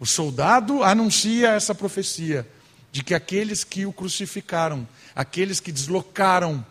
O 0.00 0.04
soldado 0.04 0.82
anuncia 0.82 1.50
essa 1.50 1.76
profecia 1.76 2.44
de 2.90 3.04
que 3.04 3.14
aqueles 3.14 3.62
que 3.62 3.86
o 3.86 3.92
crucificaram, 3.92 4.88
aqueles 5.14 5.60
que 5.60 5.70
deslocaram 5.70 6.66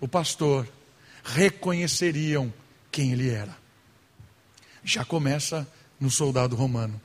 o 0.00 0.08
pastor, 0.08 0.66
reconheceriam 1.22 2.52
quem 2.90 3.12
ele 3.12 3.30
era. 3.30 3.62
Já 4.84 5.04
começa 5.04 5.66
no 5.98 6.10
soldado 6.10 6.54
romano. 6.54 7.00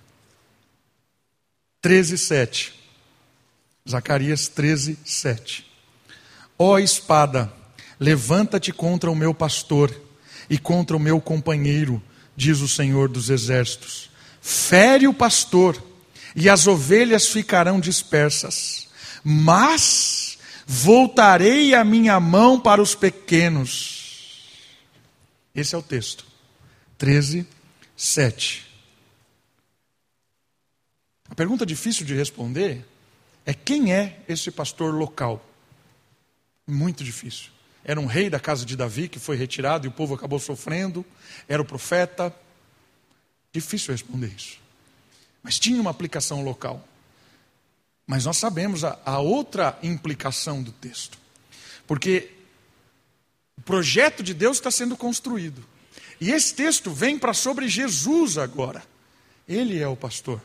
13, 1.81 2.17
7. 2.17 2.73
Zacarias 3.89 4.47
13, 4.47 4.97
7. 5.05 5.65
Ó 6.57 6.73
oh, 6.73 6.79
espada, 6.79 7.51
levanta-te 7.99 8.71
contra 8.73 9.09
o 9.09 9.15
meu 9.15 9.33
pastor 9.33 9.95
e 10.49 10.57
contra 10.57 10.97
o 10.97 10.99
meu 10.99 11.21
companheiro, 11.21 12.01
diz 12.35 12.59
o 12.59 12.67
Senhor 12.67 13.07
dos 13.07 13.29
Exércitos. 13.29 14.09
Fere 14.41 15.07
o 15.07 15.13
pastor, 15.13 15.81
e 16.35 16.49
as 16.49 16.67
ovelhas 16.67 17.27
ficarão 17.27 17.79
dispersas. 17.79 18.89
Mas 19.23 20.37
voltarei 20.67 21.73
a 21.73 21.83
minha 21.83 22.19
mão 22.19 22.59
para 22.59 22.81
os 22.81 22.93
pequenos 22.93 23.99
esse 25.59 25.75
é 25.75 25.77
o 25.77 25.81
texto. 25.81 26.25
13, 26.97 27.45
7. 27.99 28.65
A 31.29 31.35
pergunta 31.35 31.65
difícil 31.65 32.05
de 32.05 32.15
responder 32.15 32.85
é 33.45 33.53
quem 33.53 33.93
é 33.93 34.21
esse 34.25 34.49
pastor 34.49 34.93
local? 34.93 35.45
Muito 36.65 37.03
difícil. 37.03 37.51
Era 37.83 37.99
um 37.99 38.05
rei 38.05 38.29
da 38.29 38.39
casa 38.39 38.65
de 38.65 38.77
Davi 38.77 39.09
que 39.09 39.19
foi 39.19 39.35
retirado 39.35 39.85
e 39.85 39.89
o 39.89 39.91
povo 39.91 40.15
acabou 40.15 40.39
sofrendo. 40.39 41.05
Era 41.45 41.61
o 41.61 41.65
profeta. 41.65 42.33
Difícil 43.51 43.91
responder 43.91 44.27
isso. 44.27 44.59
Mas 45.43 45.59
tinha 45.59 45.81
uma 45.81 45.91
aplicação 45.91 46.41
local. 46.41 46.87
Mas 48.07 48.23
nós 48.23 48.37
sabemos 48.37 48.85
a, 48.85 48.97
a 49.03 49.19
outra 49.19 49.77
implicação 49.83 50.63
do 50.63 50.71
texto. 50.71 51.17
Porque 51.85 52.31
o 53.57 53.61
projeto 53.61 54.23
de 54.23 54.33
Deus 54.33 54.55
está 54.55 54.71
sendo 54.71 54.95
construído. 54.95 55.65
E 56.19 56.31
esse 56.31 56.53
texto 56.53 56.91
vem 56.91 57.17
para 57.17 57.33
sobre 57.33 57.67
Jesus 57.67 58.37
agora. 58.37 58.83
Ele 59.47 59.79
é 59.79 59.87
o 59.87 59.95
pastor. 59.95 60.41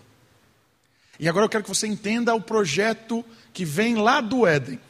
E 1.18 1.28
agora 1.28 1.44
eu 1.44 1.48
quero 1.48 1.64
que 1.64 1.68
você 1.68 1.86
entenda 1.86 2.34
o 2.34 2.40
projeto 2.40 3.24
que 3.52 3.64
vem 3.64 3.96
lá 3.96 4.20
do 4.20 4.46
Éden 4.46 4.80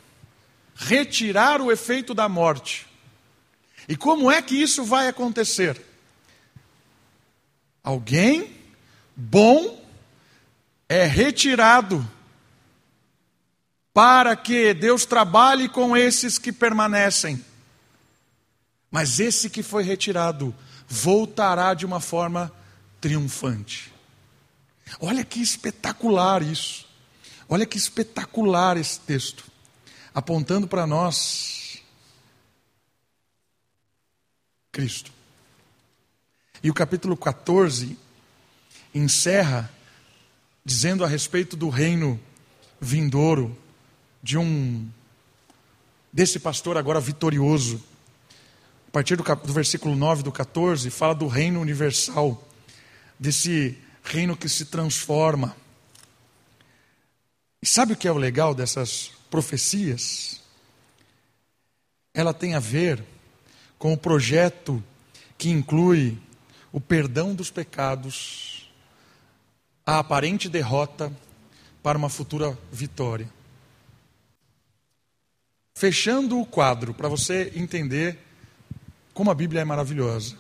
retirar 0.75 1.61
o 1.61 1.71
efeito 1.71 2.15
da 2.15 2.29
morte. 2.29 2.87
E 3.89 3.97
como 3.97 4.31
é 4.31 4.41
que 4.43 4.61
isso 4.61 4.85
vai 4.85 5.09
acontecer? 5.09 5.81
Alguém 7.83 8.57
bom 9.15 9.83
é 10.89 11.05
retirado 11.05 12.09
para 13.93 14.35
que 14.35 14.75
Deus 14.75 15.05
trabalhe 15.05 15.69
com 15.69 15.97
esses 15.97 16.39
que 16.39 16.51
permanecem. 16.51 17.45
Mas 18.91 19.21
esse 19.21 19.51
que 19.51 19.63
foi 19.63 19.83
retirado 19.85 20.55
voltará 20.95 21.75
de 21.75 21.85
uma 21.85 21.99
forma 21.99 22.53
triunfante. 23.01 23.93
Olha 25.01 25.25
que 25.25 25.43
espetacular 25.43 26.41
isso. 26.41 26.87
Olha 27.49 27.67
que 27.67 27.77
espetacular 27.77 28.77
esse 28.77 29.01
texto. 29.01 29.45
Apontando 30.15 30.69
para 30.69 30.87
nós 30.87 31.83
Cristo. 34.71 35.13
E 36.63 36.71
o 36.71 36.75
capítulo 36.75 37.17
14 37.17 37.99
encerra 38.95 39.69
dizendo 40.65 41.05
a 41.05 41.09
respeito 41.09 41.57
do 41.57 41.69
reino 41.69 42.21
vindouro 42.81 43.59
de 44.23 44.39
um 44.39 44.89
desse 46.13 46.39
pastor 46.39 46.79
agora 46.79 47.01
vitorioso 47.01 47.83
partir 48.95 49.17
do, 49.17 49.25
do 49.25 49.53
versículo 49.53 49.97
9 49.97 50.23
do 50.23 50.31
14, 50.31 50.89
fala 50.89 51.17
do 51.17 51.27
reino 51.27 51.61
universal, 51.61 52.47
desse 53.19 53.77
reino 54.05 54.37
que 54.37 54.49
se 54.49 54.67
transforma. 54.67 55.57
E 57.61 57.67
sabe 57.67 57.95
o 57.95 57.97
que 57.97 58.07
é 58.07 58.13
o 58.13 58.17
legal 58.17 58.55
dessas 58.55 59.11
profecias? 59.29 60.41
Ela 62.15 62.33
tem 62.33 62.55
a 62.55 62.61
ver 62.61 63.03
com 63.81 63.93
o 63.93 63.99
projeto 63.99 64.81
que 65.37 65.51
inclui 65.51 66.17
o 66.71 66.81
perdão 66.81 67.35
dos 67.35 67.51
pecados, 67.51 68.71
a 69.85 69.99
aparente 69.99 70.49
derrota 70.49 71.13
para 71.83 71.99
uma 71.99 72.09
futura 72.09 72.57
vitória. 72.71 73.29
Fechando 75.75 76.39
o 76.39 76.47
quadro, 76.47 76.95
para 76.95 77.09
você 77.09 77.51
entender 77.57 78.21
como 79.15 79.31
a 79.31 79.35
Bíblia 79.35 79.63
é 79.63 79.65
maravilhosa. 79.65 80.37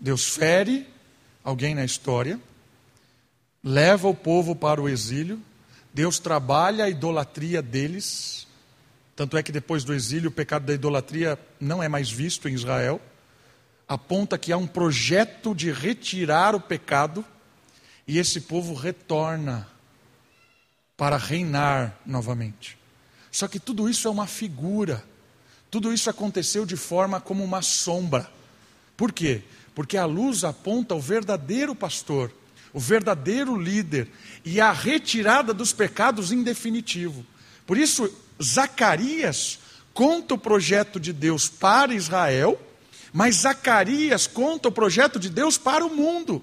Deus 0.00 0.26
fere 0.26 0.88
alguém 1.44 1.74
na 1.74 1.84
história, 1.84 2.40
leva 3.62 4.08
o 4.08 4.14
povo 4.14 4.56
para 4.56 4.80
o 4.80 4.88
exílio, 4.88 5.40
Deus 5.92 6.18
trabalha 6.18 6.84
a 6.84 6.88
idolatria 6.88 7.60
deles. 7.60 8.46
Tanto 9.14 9.36
é 9.36 9.42
que 9.42 9.52
depois 9.52 9.84
do 9.84 9.92
exílio 9.92 10.30
o 10.30 10.32
pecado 10.32 10.64
da 10.64 10.72
idolatria 10.72 11.38
não 11.60 11.82
é 11.82 11.88
mais 11.88 12.10
visto 12.10 12.48
em 12.48 12.54
Israel. 12.54 13.00
Aponta 13.86 14.38
que 14.38 14.52
há 14.52 14.56
um 14.56 14.66
projeto 14.66 15.54
de 15.54 15.70
retirar 15.70 16.54
o 16.54 16.60
pecado 16.60 17.24
e 18.06 18.18
esse 18.18 18.40
povo 18.40 18.72
retorna 18.72 19.68
para 20.96 21.16
reinar 21.16 21.98
novamente. 22.06 22.78
Só 23.30 23.46
que 23.48 23.60
tudo 23.60 23.88
isso 23.88 24.08
é 24.08 24.10
uma 24.10 24.26
figura 24.26 25.04
tudo 25.70 25.92
isso 25.92 26.10
aconteceu 26.10 26.66
de 26.66 26.76
forma 26.76 27.20
como 27.20 27.44
uma 27.44 27.62
sombra. 27.62 28.28
Por 28.96 29.12
quê? 29.12 29.42
Porque 29.74 29.96
a 29.96 30.04
luz 30.04 30.42
aponta 30.42 30.94
o 30.94 31.00
verdadeiro 31.00 31.74
pastor, 31.74 32.32
o 32.72 32.80
verdadeiro 32.80 33.56
líder 33.56 34.08
e 34.44 34.60
a 34.60 34.72
retirada 34.72 35.54
dos 35.54 35.72
pecados 35.72 36.32
em 36.32 36.42
definitivo. 36.42 37.24
Por 37.66 37.78
isso, 37.78 38.12
Zacarias 38.42 39.60
conta 39.94 40.34
o 40.34 40.38
projeto 40.38 40.98
de 40.98 41.12
Deus 41.12 41.48
para 41.48 41.94
Israel, 41.94 42.60
mas 43.12 43.36
Zacarias 43.36 44.26
conta 44.26 44.68
o 44.68 44.72
projeto 44.72 45.20
de 45.20 45.30
Deus 45.30 45.56
para 45.56 45.84
o 45.84 45.94
mundo. 45.94 46.42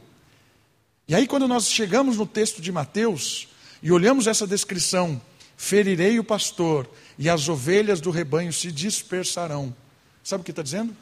E 1.07 1.15
aí, 1.15 1.27
quando 1.27 1.47
nós 1.47 1.69
chegamos 1.69 2.17
no 2.17 2.25
texto 2.25 2.61
de 2.61 2.71
Mateus 2.71 3.47
e 3.81 3.91
olhamos 3.91 4.27
essa 4.27 4.45
descrição, 4.47 5.21
ferirei 5.55 6.19
o 6.19 6.23
pastor 6.23 6.89
e 7.17 7.29
as 7.29 7.49
ovelhas 7.49 7.99
do 7.99 8.11
rebanho 8.11 8.53
se 8.53 8.71
dispersarão. 8.71 9.75
Sabe 10.23 10.41
o 10.41 10.43
que 10.43 10.51
está 10.51 10.61
dizendo? 10.61 10.95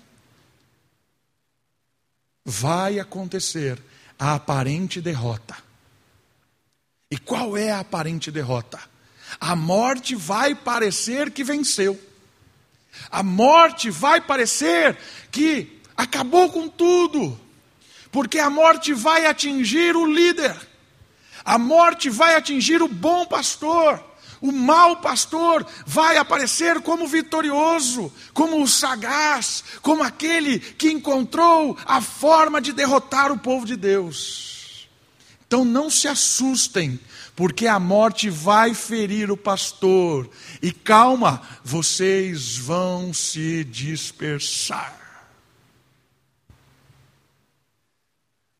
Vai 2.45 2.99
acontecer 2.99 3.81
a 4.17 4.35
aparente 4.35 5.01
derrota. 5.01 5.57
E 7.11 7.17
qual 7.17 7.57
é 7.57 7.71
a 7.71 7.79
aparente 7.79 8.31
derrota? 8.31 8.79
A 9.39 9.55
morte 9.55 10.15
vai 10.15 10.55
parecer 10.55 11.31
que 11.31 11.43
venceu. 11.43 11.99
A 13.09 13.21
morte 13.21 13.89
vai 13.89 14.21
parecer 14.21 14.97
que 15.31 15.81
acabou 15.97 16.49
com 16.49 16.69
tudo. 16.69 17.39
Porque 18.11 18.39
a 18.39 18.49
morte 18.49 18.93
vai 18.93 19.25
atingir 19.25 19.95
o 19.95 20.05
líder. 20.05 20.55
A 21.43 21.57
morte 21.57 22.09
vai 22.09 22.35
atingir 22.35 22.81
o 22.81 22.87
bom 22.87 23.25
pastor 23.25 24.01
o 24.45 24.51
mau 24.51 24.97
pastor 24.97 25.65
vai 25.87 26.17
aparecer 26.17 26.79
como 26.81 27.07
vitorioso, 27.07 28.13
como 28.31 28.61
o 28.61 28.67
sagaz, 28.67 29.63
como 29.81 30.03
aquele 30.03 30.59
que 30.59 30.91
encontrou 30.91 31.75
a 31.83 31.99
forma 31.99 32.61
de 32.61 32.71
derrotar 32.71 33.31
o 33.31 33.39
povo 33.39 33.65
de 33.65 33.75
Deus. 33.75 34.87
Então 35.47 35.65
não 35.65 35.89
se 35.89 36.07
assustem, 36.07 36.99
porque 37.35 37.65
a 37.65 37.79
morte 37.79 38.29
vai 38.29 38.75
ferir 38.75 39.31
o 39.31 39.37
pastor. 39.37 40.29
E 40.61 40.71
calma, 40.71 41.41
vocês 41.63 42.55
vão 42.55 43.11
se 43.13 43.63
dispersar. 43.63 45.01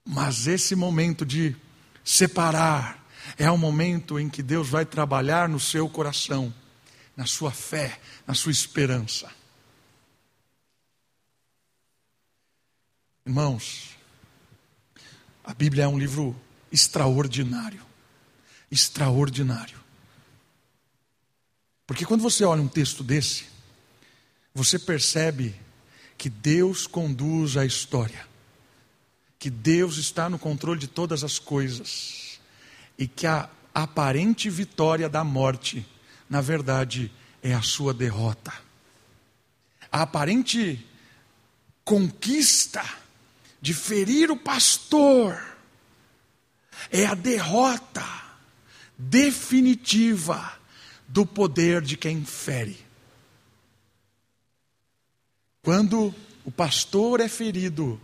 Mas 0.03 0.47
esse 0.47 0.75
momento 0.75 1.23
de 1.25 1.55
separar 2.03 3.04
é 3.37 3.49
o 3.49 3.57
momento 3.57 4.19
em 4.19 4.29
que 4.29 4.41
Deus 4.41 4.69
vai 4.69 4.85
trabalhar 4.85 5.49
no 5.49 5.59
seu 5.59 5.89
coração, 5.89 6.53
na 7.15 7.25
sua 7.25 7.51
fé, 7.51 7.99
na 8.25 8.33
sua 8.33 8.51
esperança. 8.51 9.29
Irmãos, 13.25 13.97
a 15.43 15.53
Bíblia 15.53 15.85
é 15.85 15.87
um 15.87 15.97
livro 15.97 16.35
extraordinário. 16.71 17.83
Extraordinário. 18.71 19.79
Porque 21.87 22.05
quando 22.05 22.21
você 22.21 22.43
olha 22.43 22.61
um 22.61 22.67
texto 22.67 23.03
desse, 23.03 23.45
você 24.53 24.79
percebe 24.79 25.55
que 26.17 26.29
Deus 26.29 26.87
conduz 26.87 27.57
a 27.57 27.65
história 27.65 28.25
que 29.45 29.49
Deus 29.51 29.97
está 29.97 30.27
no 30.27 30.39
controle 30.39 30.79
de 30.79 30.87
todas 30.87 31.23
as 31.23 31.37
coisas 31.37 32.24
e 32.97 33.07
que 33.07 33.27
a 33.27 33.49
aparente 33.73 34.49
vitória 34.49 35.09
da 35.09 35.23
morte, 35.23 35.85
na 36.29 36.41
verdade, 36.41 37.11
é 37.43 37.53
a 37.53 37.61
sua 37.61 37.93
derrota. 37.93 38.53
A 39.91 40.01
aparente 40.03 40.85
conquista 41.83 42.83
de 43.61 43.73
ferir 43.73 44.31
o 44.31 44.37
pastor 44.37 45.41
é 46.91 47.05
a 47.05 47.13
derrota 47.13 48.05
definitiva 48.97 50.57
do 51.07 51.25
poder 51.25 51.81
de 51.81 51.97
quem 51.97 52.23
fere. 52.23 52.77
Quando 55.61 56.13
o 56.43 56.51
pastor 56.51 57.19
é 57.19 57.27
ferido, 57.27 57.99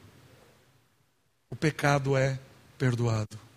o 1.49 1.56
pecado 1.56 2.17
é 2.17 2.39
perdoado. 2.77 3.50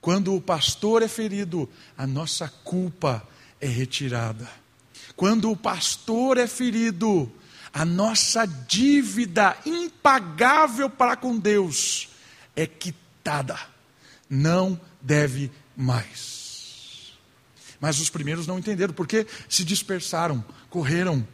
Quando 0.00 0.34
o 0.34 0.40
pastor 0.40 1.02
é 1.02 1.08
ferido, 1.08 1.68
a 1.96 2.06
nossa 2.06 2.48
culpa 2.48 3.26
é 3.60 3.66
retirada. 3.66 4.48
Quando 5.14 5.50
o 5.50 5.56
pastor 5.56 6.38
é 6.38 6.46
ferido, 6.46 7.30
a 7.72 7.84
nossa 7.84 8.46
dívida 8.46 9.56
impagável 9.66 10.88
para 10.88 11.16
com 11.16 11.38
Deus 11.38 12.08
é 12.56 12.66
quitada. 12.66 13.58
Não 14.28 14.80
deve 15.00 15.50
mais. 15.76 17.12
Mas 17.78 18.00
os 18.00 18.08
primeiros 18.08 18.46
não 18.46 18.58
entenderam, 18.58 18.94
porque 18.94 19.26
se 19.48 19.64
dispersaram, 19.64 20.44
correram. 20.68 21.26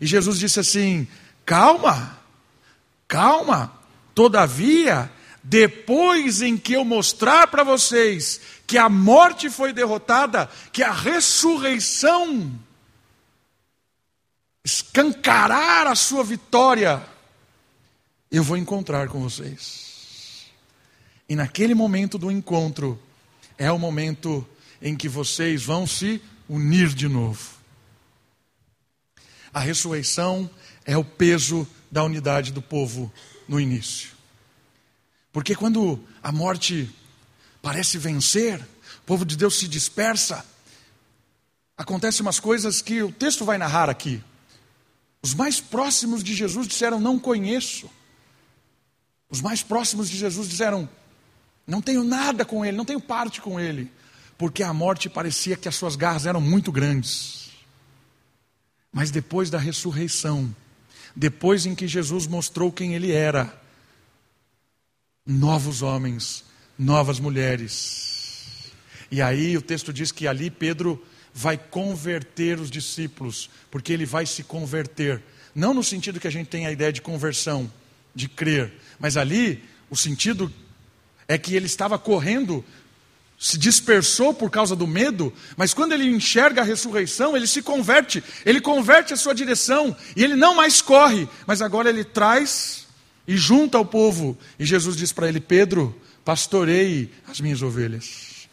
E 0.00 0.06
Jesus 0.06 0.38
disse 0.38 0.60
assim: 0.60 1.08
calma, 1.44 2.18
calma, 3.08 3.72
todavia 4.14 5.10
depois 5.42 6.42
em 6.42 6.56
que 6.56 6.74
eu 6.74 6.84
mostrar 6.84 7.46
para 7.46 7.64
vocês 7.64 8.40
que 8.66 8.76
a 8.76 8.88
morte 8.88 9.48
foi 9.48 9.72
derrotada, 9.72 10.48
que 10.72 10.82
a 10.82 10.92
ressurreição 10.92 12.58
escancarar 14.64 15.86
a 15.86 15.94
sua 15.94 16.22
vitória, 16.22 17.02
eu 18.30 18.44
vou 18.44 18.56
encontrar 18.56 19.08
com 19.08 19.20
vocês. 19.20 20.46
E 21.28 21.34
naquele 21.34 21.74
momento 21.74 22.18
do 22.18 22.30
encontro, 22.30 23.00
é 23.56 23.70
o 23.70 23.78
momento 23.78 24.46
em 24.80 24.96
que 24.96 25.08
vocês 25.08 25.62
vão 25.64 25.86
se 25.86 26.20
unir 26.48 26.88
de 26.88 27.08
novo. 27.08 27.58
A 29.52 29.60
ressurreição 29.60 30.48
é 30.84 30.96
o 30.96 31.04
peso 31.04 31.66
da 31.90 32.04
unidade 32.04 32.52
do 32.52 32.62
povo 32.62 33.12
no 33.48 33.60
início. 33.60 34.19
Porque 35.32 35.54
quando 35.54 36.00
a 36.22 36.32
morte 36.32 36.90
parece 37.62 37.98
vencer, 37.98 38.60
o 38.60 39.06
povo 39.06 39.24
de 39.24 39.36
Deus 39.36 39.58
se 39.58 39.68
dispersa, 39.68 40.44
acontecem 41.76 42.22
umas 42.22 42.40
coisas 42.40 42.82
que 42.82 43.02
o 43.02 43.12
texto 43.12 43.44
vai 43.44 43.56
narrar 43.58 43.88
aqui. 43.88 44.22
Os 45.22 45.34
mais 45.34 45.60
próximos 45.60 46.24
de 46.24 46.34
Jesus 46.34 46.66
disseram: 46.66 46.98
Não 46.98 47.18
conheço. 47.18 47.90
Os 49.28 49.40
mais 49.40 49.62
próximos 49.62 50.08
de 50.10 50.16
Jesus 50.16 50.48
disseram: 50.48 50.88
Não 51.66 51.80
tenho 51.80 52.02
nada 52.02 52.44
com 52.44 52.64
ele, 52.64 52.76
não 52.76 52.84
tenho 52.84 53.00
parte 53.00 53.40
com 53.40 53.60
ele. 53.60 53.90
Porque 54.36 54.62
a 54.62 54.72
morte 54.72 55.08
parecia 55.08 55.56
que 55.56 55.68
as 55.68 55.76
suas 55.76 55.96
garras 55.96 56.26
eram 56.26 56.40
muito 56.40 56.72
grandes. 56.72 57.50
Mas 58.90 59.10
depois 59.10 59.50
da 59.50 59.58
ressurreição, 59.58 60.54
depois 61.14 61.66
em 61.66 61.74
que 61.74 61.86
Jesus 61.86 62.26
mostrou 62.26 62.72
quem 62.72 62.94
ele 62.94 63.12
era, 63.12 63.60
novos 65.30 65.80
homens, 65.80 66.44
novas 66.76 67.20
mulheres. 67.20 68.72
E 69.10 69.22
aí 69.22 69.56
o 69.56 69.62
texto 69.62 69.92
diz 69.92 70.10
que 70.10 70.26
ali 70.26 70.50
Pedro 70.50 71.02
vai 71.32 71.56
converter 71.56 72.58
os 72.58 72.70
discípulos, 72.70 73.48
porque 73.70 73.92
ele 73.92 74.04
vai 74.04 74.26
se 74.26 74.42
converter. 74.42 75.22
Não 75.54 75.72
no 75.72 75.84
sentido 75.84 76.18
que 76.18 76.26
a 76.26 76.32
gente 76.32 76.48
tem 76.48 76.66
a 76.66 76.72
ideia 76.72 76.92
de 76.92 77.00
conversão, 77.00 77.70
de 78.14 78.28
crer, 78.28 78.72
mas 78.98 79.16
ali 79.16 79.62
o 79.88 79.96
sentido 79.96 80.52
é 81.28 81.38
que 81.38 81.54
ele 81.54 81.66
estava 81.66 81.96
correndo, 81.96 82.64
se 83.38 83.56
dispersou 83.56 84.34
por 84.34 84.50
causa 84.50 84.74
do 84.74 84.86
medo, 84.86 85.32
mas 85.56 85.72
quando 85.72 85.92
ele 85.92 86.08
enxerga 86.08 86.62
a 86.62 86.64
ressurreição, 86.64 87.36
ele 87.36 87.46
se 87.46 87.62
converte, 87.62 88.22
ele 88.44 88.60
converte 88.60 89.14
a 89.14 89.16
sua 89.16 89.32
direção, 89.32 89.96
e 90.16 90.24
ele 90.24 90.34
não 90.34 90.56
mais 90.56 90.82
corre, 90.82 91.28
mas 91.46 91.62
agora 91.62 91.88
ele 91.88 92.02
traz 92.02 92.79
e 93.30 93.36
junta 93.36 93.78
ao 93.78 93.84
povo. 93.84 94.36
E 94.58 94.66
Jesus 94.66 94.96
diz 94.96 95.12
para 95.12 95.28
ele: 95.28 95.38
Pedro, 95.38 95.94
pastorei 96.24 97.12
as 97.28 97.40
minhas 97.40 97.62
ovelhas. 97.62 98.48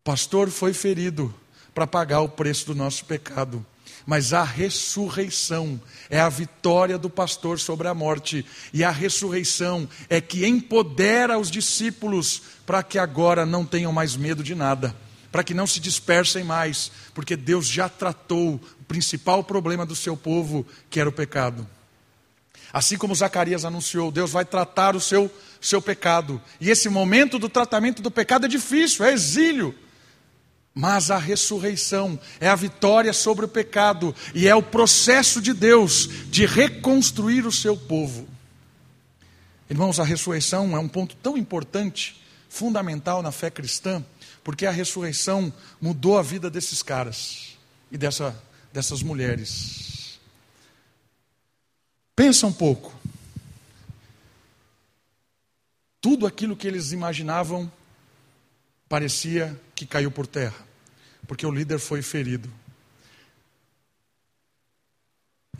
O 0.00 0.02
pastor 0.02 0.50
foi 0.50 0.74
ferido 0.74 1.32
para 1.72 1.86
pagar 1.86 2.22
o 2.22 2.28
preço 2.28 2.66
do 2.66 2.74
nosso 2.74 3.04
pecado. 3.04 3.64
Mas 4.04 4.32
a 4.32 4.42
ressurreição 4.42 5.80
é 6.10 6.18
a 6.18 6.28
vitória 6.28 6.98
do 6.98 7.08
pastor 7.08 7.60
sobre 7.60 7.86
a 7.86 7.94
morte. 7.94 8.44
E 8.72 8.82
a 8.82 8.90
ressurreição 8.90 9.88
é 10.08 10.20
que 10.20 10.44
empodera 10.44 11.38
os 11.38 11.48
discípulos 11.48 12.42
para 12.66 12.82
que 12.82 12.98
agora 12.98 13.46
não 13.46 13.64
tenham 13.64 13.92
mais 13.92 14.16
medo 14.16 14.42
de 14.42 14.56
nada, 14.56 14.96
para 15.30 15.44
que 15.44 15.54
não 15.54 15.68
se 15.68 15.78
dispersem 15.78 16.42
mais, 16.42 16.90
porque 17.14 17.36
Deus 17.36 17.68
já 17.68 17.88
tratou 17.88 18.54
o 18.54 18.84
principal 18.88 19.44
problema 19.44 19.86
do 19.86 19.94
seu 19.94 20.16
povo, 20.16 20.66
que 20.90 20.98
era 20.98 21.08
o 21.08 21.12
pecado. 21.12 21.64
Assim 22.72 22.98
como 22.98 23.14
Zacarias 23.14 23.64
anunciou, 23.64 24.12
Deus 24.12 24.30
vai 24.30 24.44
tratar 24.44 24.94
o 24.94 25.00
seu, 25.00 25.30
seu 25.60 25.80
pecado. 25.80 26.40
E 26.60 26.70
esse 26.70 26.88
momento 26.88 27.38
do 27.38 27.48
tratamento 27.48 28.02
do 28.02 28.10
pecado 28.10 28.46
é 28.46 28.48
difícil, 28.48 29.04
é 29.04 29.12
exílio. 29.12 29.74
Mas 30.74 31.10
a 31.10 31.18
ressurreição 31.18 32.18
é 32.38 32.48
a 32.48 32.54
vitória 32.54 33.12
sobre 33.12 33.44
o 33.44 33.48
pecado 33.48 34.14
e 34.34 34.46
é 34.46 34.54
o 34.54 34.62
processo 34.62 35.40
de 35.40 35.52
Deus 35.52 36.08
de 36.30 36.46
reconstruir 36.46 37.46
o 37.46 37.52
seu 37.52 37.76
povo. 37.76 38.28
Irmãos, 39.68 39.98
a 39.98 40.04
ressurreição 40.04 40.76
é 40.76 40.78
um 40.78 40.88
ponto 40.88 41.16
tão 41.16 41.36
importante, 41.36 42.22
fundamental 42.48 43.22
na 43.22 43.32
fé 43.32 43.50
cristã, 43.50 44.04
porque 44.44 44.66
a 44.66 44.70
ressurreição 44.70 45.52
mudou 45.80 46.16
a 46.16 46.22
vida 46.22 46.48
desses 46.48 46.82
caras 46.82 47.58
e 47.90 47.98
dessa, 47.98 48.34
dessas 48.72 49.02
mulheres. 49.02 49.87
Pensa 52.18 52.48
um 52.48 52.52
pouco. 52.52 52.92
Tudo 56.00 56.26
aquilo 56.26 56.56
que 56.56 56.66
eles 56.66 56.90
imaginavam 56.90 57.70
parecia 58.88 59.56
que 59.72 59.86
caiu 59.86 60.10
por 60.10 60.26
terra, 60.26 60.66
porque 61.28 61.46
o 61.46 61.50
líder 61.52 61.78
foi 61.78 62.02
ferido. 62.02 62.50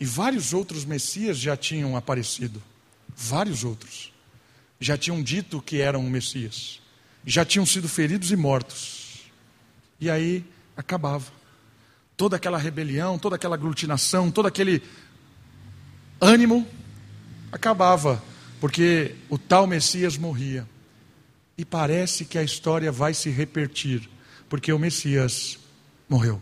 E 0.01 0.05
vários 0.05 0.51
outros 0.51 0.83
messias 0.83 1.37
já 1.37 1.55
tinham 1.55 1.95
aparecido. 1.95 2.61
Vários 3.15 3.63
outros. 3.63 4.11
Já 4.81 4.97
tinham 4.97 5.23
dito 5.23 5.61
que 5.61 5.79
eram 5.79 6.03
messias. 6.09 6.81
Já 7.25 7.45
tinham 7.45 7.65
sido 7.65 7.87
feridos 7.87 8.31
e 8.31 8.35
mortos. 8.35 9.31
E 9.97 10.09
aí 10.09 10.43
acabava. 10.75 11.31
Toda 12.17 12.35
aquela 12.35 12.57
rebelião, 12.57 13.17
toda 13.17 13.37
aquela 13.37 13.55
aglutinação, 13.55 14.29
todo 14.29 14.49
aquele 14.49 14.83
ânimo 16.19 16.67
acabava, 17.51 18.23
porque 18.59 19.15
o 19.29 19.37
tal 19.37 19.65
Messias 19.65 20.17
morria. 20.17 20.67
E 21.57 21.65
parece 21.65 22.23
que 22.25 22.37
a 22.37 22.43
história 22.43 22.91
vai 22.91 23.13
se 23.13 23.29
repetir, 23.29 24.09
porque 24.47 24.71
o 24.71 24.79
Messias 24.79 25.59
morreu. 26.07 26.41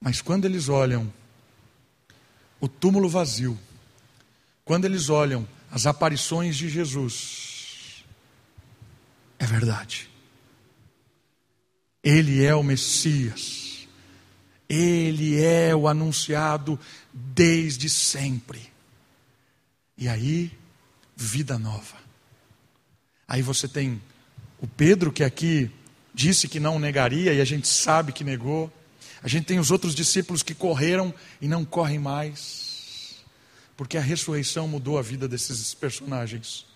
Mas 0.00 0.20
quando 0.20 0.44
eles 0.44 0.68
olham 0.68 1.12
o 2.60 2.68
túmulo 2.68 3.08
vazio, 3.08 3.58
quando 4.64 4.84
eles 4.84 5.08
olham 5.08 5.46
as 5.70 5.86
aparições 5.86 6.56
de 6.56 6.68
Jesus, 6.68 8.04
é 9.38 9.46
verdade. 9.46 10.08
Ele 12.02 12.44
é 12.44 12.54
o 12.54 12.62
Messias. 12.62 13.63
Ele 14.68 15.42
é 15.42 15.74
o 15.74 15.86
anunciado 15.86 16.78
desde 17.12 17.88
sempre. 17.88 18.72
E 19.96 20.08
aí, 20.08 20.50
vida 21.16 21.58
nova. 21.58 21.96
Aí 23.28 23.42
você 23.42 23.68
tem 23.68 24.00
o 24.60 24.66
Pedro, 24.66 25.12
que 25.12 25.22
aqui 25.22 25.70
disse 26.12 26.48
que 26.48 26.60
não 26.60 26.78
negaria, 26.78 27.32
e 27.32 27.40
a 27.40 27.44
gente 27.44 27.68
sabe 27.68 28.12
que 28.12 28.24
negou. 28.24 28.72
A 29.22 29.28
gente 29.28 29.46
tem 29.46 29.58
os 29.58 29.70
outros 29.70 29.94
discípulos 29.94 30.42
que 30.42 30.54
correram 30.54 31.14
e 31.40 31.48
não 31.48 31.64
correm 31.64 31.98
mais, 31.98 33.24
porque 33.76 33.96
a 33.96 34.00
ressurreição 34.00 34.68
mudou 34.68 34.98
a 34.98 35.02
vida 35.02 35.26
desses 35.26 35.74
personagens. 35.74 36.66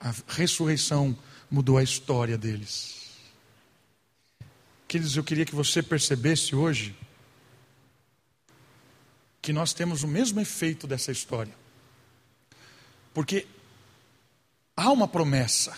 A 0.00 0.14
ressurreição 0.28 1.16
mudou 1.50 1.78
a 1.78 1.82
história 1.82 2.38
deles. 2.38 3.02
Queridos, 4.88 5.16
eu 5.16 5.24
queria 5.24 5.44
que 5.44 5.54
você 5.54 5.82
percebesse 5.82 6.54
hoje 6.54 6.94
que 9.42 9.52
nós 9.52 9.74
temos 9.74 10.04
o 10.04 10.08
mesmo 10.08 10.40
efeito 10.40 10.86
dessa 10.86 11.10
história. 11.10 11.52
Porque 13.12 13.46
há 14.76 14.90
uma 14.90 15.08
promessa 15.08 15.76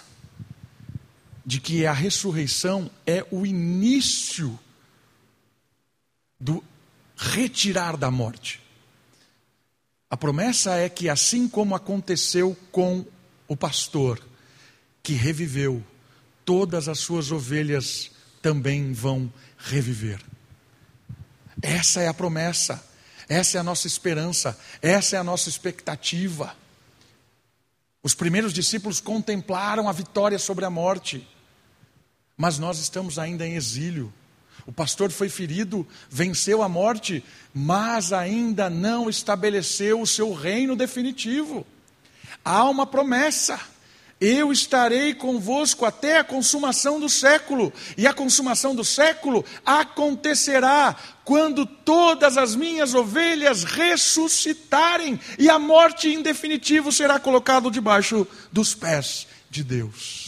de 1.45 1.61
que 1.61 1.87
a 1.87 1.93
ressurreição 1.93 2.91
é 3.07 3.27
o 3.31 3.45
início 3.45 4.59
do 6.39 6.63
retirar 7.17 7.97
da 7.97 8.11
morte. 8.11 8.61
A 10.11 10.17
promessa 10.17 10.75
é 10.77 10.89
que, 10.89 11.09
assim 11.09 11.49
como 11.49 11.75
aconteceu 11.75 12.57
com 12.71 13.05
o 13.49 13.57
pastor, 13.57 14.23
que 15.03 15.15
reviveu, 15.15 15.83
todas 16.45 16.89
as 16.89 16.99
suas 16.99 17.33
ovelhas 17.33 18.11
também 18.41 18.93
vão 18.93 19.33
reviver. 19.59 20.21
Essa 21.61 22.01
é 22.01 22.09
a 22.09 22.15
promessa, 22.15 22.85
essa 23.29 23.59
é 23.59 23.61
a 23.61 23.65
nossa 23.65 23.87
esperança, 23.87 24.59
essa 24.83 25.17
é 25.17 25.19
a 25.19 25.25
nossa 25.25 25.49
expectativa. 25.49 26.55
Os 28.03 28.15
primeiros 28.15 28.53
discípulos 28.53 29.01
contemplaram 29.01 29.89
a 29.89 29.93
vitória 29.93 30.39
sobre 30.39 30.65
a 30.65 30.71
morte, 30.71 31.27
mas 32.37 32.59
nós 32.59 32.79
estamos 32.79 33.19
ainda 33.19 33.47
em 33.47 33.55
exílio. 33.55 34.13
O 34.67 34.73
pastor 34.73 35.11
foi 35.11 35.29
ferido, 35.29 35.87
venceu 36.09 36.63
a 36.63 36.69
morte, 36.69 37.25
mas 37.53 38.13
ainda 38.13 38.71
não 38.71 39.09
estabeleceu 39.09 40.01
o 40.01 40.07
seu 40.07 40.33
reino 40.33 40.77
definitivo. 40.77 41.67
Há 42.45 42.65
uma 42.65 42.87
promessa. 42.87 43.59
Eu 44.21 44.53
estarei 44.53 45.13
convosco 45.13 45.85
até 45.85 46.19
a 46.19 46.25
consumação 46.25 46.99
do 46.99 47.09
século, 47.09 47.73
e 47.97 48.07
a 48.07 48.15
consumação 48.15 48.75
do 48.75 48.85
século 48.85 49.45
acontecerá 49.67 50.97
quando 51.25 51.67
todas 51.67 52.39
as 52.39 52.55
minhas 52.55 52.95
ovelhas 52.95 53.65
ressuscitarem, 53.65 55.21
e 55.39 55.51
a 55.51 55.59
morte 55.59 56.09
em 56.09 56.23
definitivo 56.23 56.91
será 56.91 57.19
colocado 57.19 57.71
debaixo 57.71 58.27
dos 58.51 58.75
pés 58.75 59.27
de 59.51 59.63
Deus. 59.63 60.25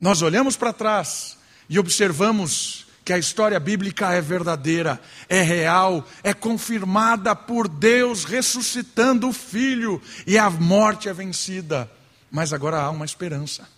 Nós 0.00 0.22
olhamos 0.22 0.56
para 0.56 0.72
trás 0.72 1.36
e 1.68 1.78
observamos 1.78 2.85
que 3.06 3.12
a 3.12 3.18
história 3.18 3.60
bíblica 3.60 4.12
é 4.12 4.20
verdadeira, 4.20 5.00
é 5.28 5.40
real, 5.40 6.04
é 6.24 6.34
confirmada 6.34 7.36
por 7.36 7.68
Deus 7.68 8.24
ressuscitando 8.24 9.28
o 9.28 9.32
filho 9.32 10.02
e 10.26 10.36
a 10.36 10.50
morte 10.50 11.08
é 11.08 11.14
vencida. 11.14 11.88
Mas 12.32 12.52
agora 12.52 12.78
há 12.80 12.90
uma 12.90 13.04
esperança. 13.04 13.68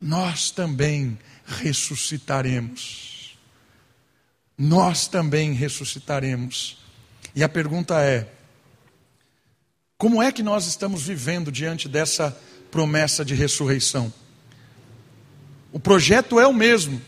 Nós 0.00 0.52
também 0.52 1.18
ressuscitaremos. 1.44 3.36
Nós 4.56 5.08
também 5.08 5.52
ressuscitaremos. 5.52 6.78
E 7.34 7.42
a 7.42 7.48
pergunta 7.48 8.00
é: 8.00 8.30
como 9.98 10.22
é 10.22 10.30
que 10.30 10.44
nós 10.44 10.68
estamos 10.68 11.02
vivendo 11.02 11.50
diante 11.50 11.88
dessa 11.88 12.40
promessa 12.70 13.24
de 13.24 13.34
ressurreição? 13.34 14.14
O 15.72 15.80
projeto 15.80 16.38
é 16.38 16.46
o 16.46 16.54
mesmo. 16.54 17.02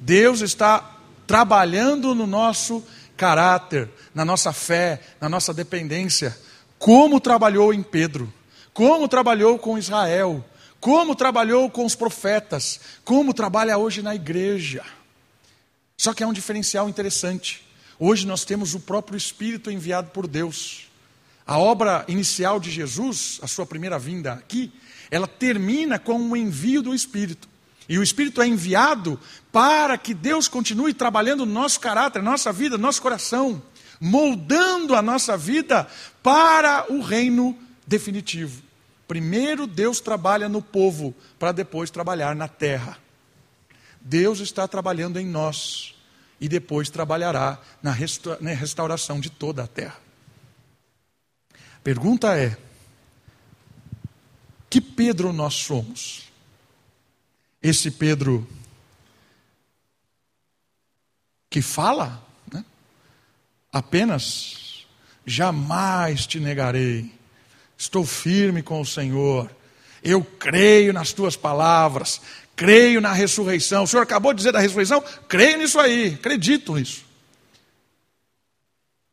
Deus 0.00 0.40
está 0.40 0.96
trabalhando 1.26 2.14
no 2.14 2.26
nosso 2.26 2.84
caráter, 3.16 3.90
na 4.14 4.24
nossa 4.24 4.52
fé, 4.52 5.00
na 5.20 5.28
nossa 5.28 5.52
dependência, 5.52 6.38
como 6.78 7.20
trabalhou 7.20 7.74
em 7.74 7.82
Pedro, 7.82 8.32
como 8.72 9.08
trabalhou 9.08 9.58
com 9.58 9.76
Israel, 9.76 10.44
como 10.80 11.14
trabalhou 11.14 11.68
com 11.68 11.84
os 11.84 11.96
profetas, 11.96 12.80
como 13.04 13.34
trabalha 13.34 13.76
hoje 13.76 14.00
na 14.00 14.14
igreja. 14.14 14.84
Só 15.96 16.14
que 16.14 16.22
é 16.22 16.26
um 16.26 16.32
diferencial 16.32 16.88
interessante. 16.88 17.66
Hoje 17.98 18.26
nós 18.26 18.44
temos 18.44 18.74
o 18.74 18.80
próprio 18.80 19.16
Espírito 19.16 19.70
enviado 19.70 20.10
por 20.10 20.28
Deus. 20.28 20.86
A 21.44 21.58
obra 21.58 22.04
inicial 22.06 22.60
de 22.60 22.70
Jesus, 22.70 23.40
a 23.42 23.48
sua 23.48 23.66
primeira 23.66 23.98
vinda 23.98 24.34
aqui, 24.34 24.72
ela 25.10 25.26
termina 25.26 25.98
com 25.98 26.16
o 26.16 26.36
envio 26.36 26.82
do 26.82 26.94
Espírito. 26.94 27.48
E 27.88 27.98
o 27.98 28.02
Espírito 28.02 28.42
é 28.42 28.46
enviado 28.46 29.18
para 29.50 29.96
que 29.96 30.12
Deus 30.12 30.46
continue 30.46 30.92
trabalhando 30.92 31.46
no 31.46 31.52
nosso 31.52 31.80
caráter, 31.80 32.22
nossa 32.22 32.52
vida, 32.52 32.76
nosso 32.76 33.00
coração, 33.00 33.62
moldando 33.98 34.94
a 34.94 35.00
nossa 35.00 35.36
vida 35.36 35.88
para 36.22 36.92
o 36.92 37.00
reino 37.00 37.56
definitivo. 37.86 38.62
Primeiro 39.06 39.66
Deus 39.66 40.00
trabalha 40.00 40.50
no 40.50 40.60
povo, 40.60 41.14
para 41.38 41.50
depois 41.50 41.90
trabalhar 41.90 42.36
na 42.36 42.46
terra. 42.46 42.98
Deus 44.00 44.40
está 44.40 44.68
trabalhando 44.68 45.18
em 45.18 45.26
nós 45.26 45.94
e 46.38 46.46
depois 46.46 46.90
trabalhará 46.90 47.58
na 47.82 47.90
restauração 48.52 49.18
de 49.18 49.30
toda 49.30 49.64
a 49.64 49.66
terra. 49.66 49.98
Pergunta 51.82 52.36
é: 52.36 52.54
que 54.68 54.80
Pedro 54.80 55.32
nós 55.32 55.54
somos? 55.54 56.27
Esse 57.62 57.90
Pedro 57.90 58.46
que 61.50 61.62
fala 61.62 62.22
né, 62.52 62.64
apenas, 63.72 64.86
jamais 65.24 66.26
te 66.26 66.38
negarei, 66.38 67.12
estou 67.76 68.04
firme 68.04 68.62
com 68.62 68.80
o 68.80 68.86
Senhor, 68.86 69.50
eu 70.02 70.22
creio 70.22 70.92
nas 70.92 71.12
tuas 71.12 71.36
palavras, 71.36 72.20
creio 72.54 73.00
na 73.00 73.12
ressurreição. 73.12 73.84
O 73.84 73.86
Senhor 73.86 74.02
acabou 74.02 74.32
de 74.32 74.38
dizer 74.38 74.52
da 74.52 74.60
ressurreição, 74.60 75.02
creio 75.28 75.58
nisso 75.58 75.78
aí, 75.80 76.14
acredito 76.14 76.74
nisso. 76.74 77.04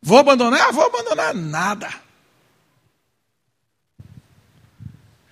Vou 0.02 0.20
abandonar? 0.20 0.72
Vou 0.72 0.86
abandonar 0.86 1.34
nada. 1.34 1.92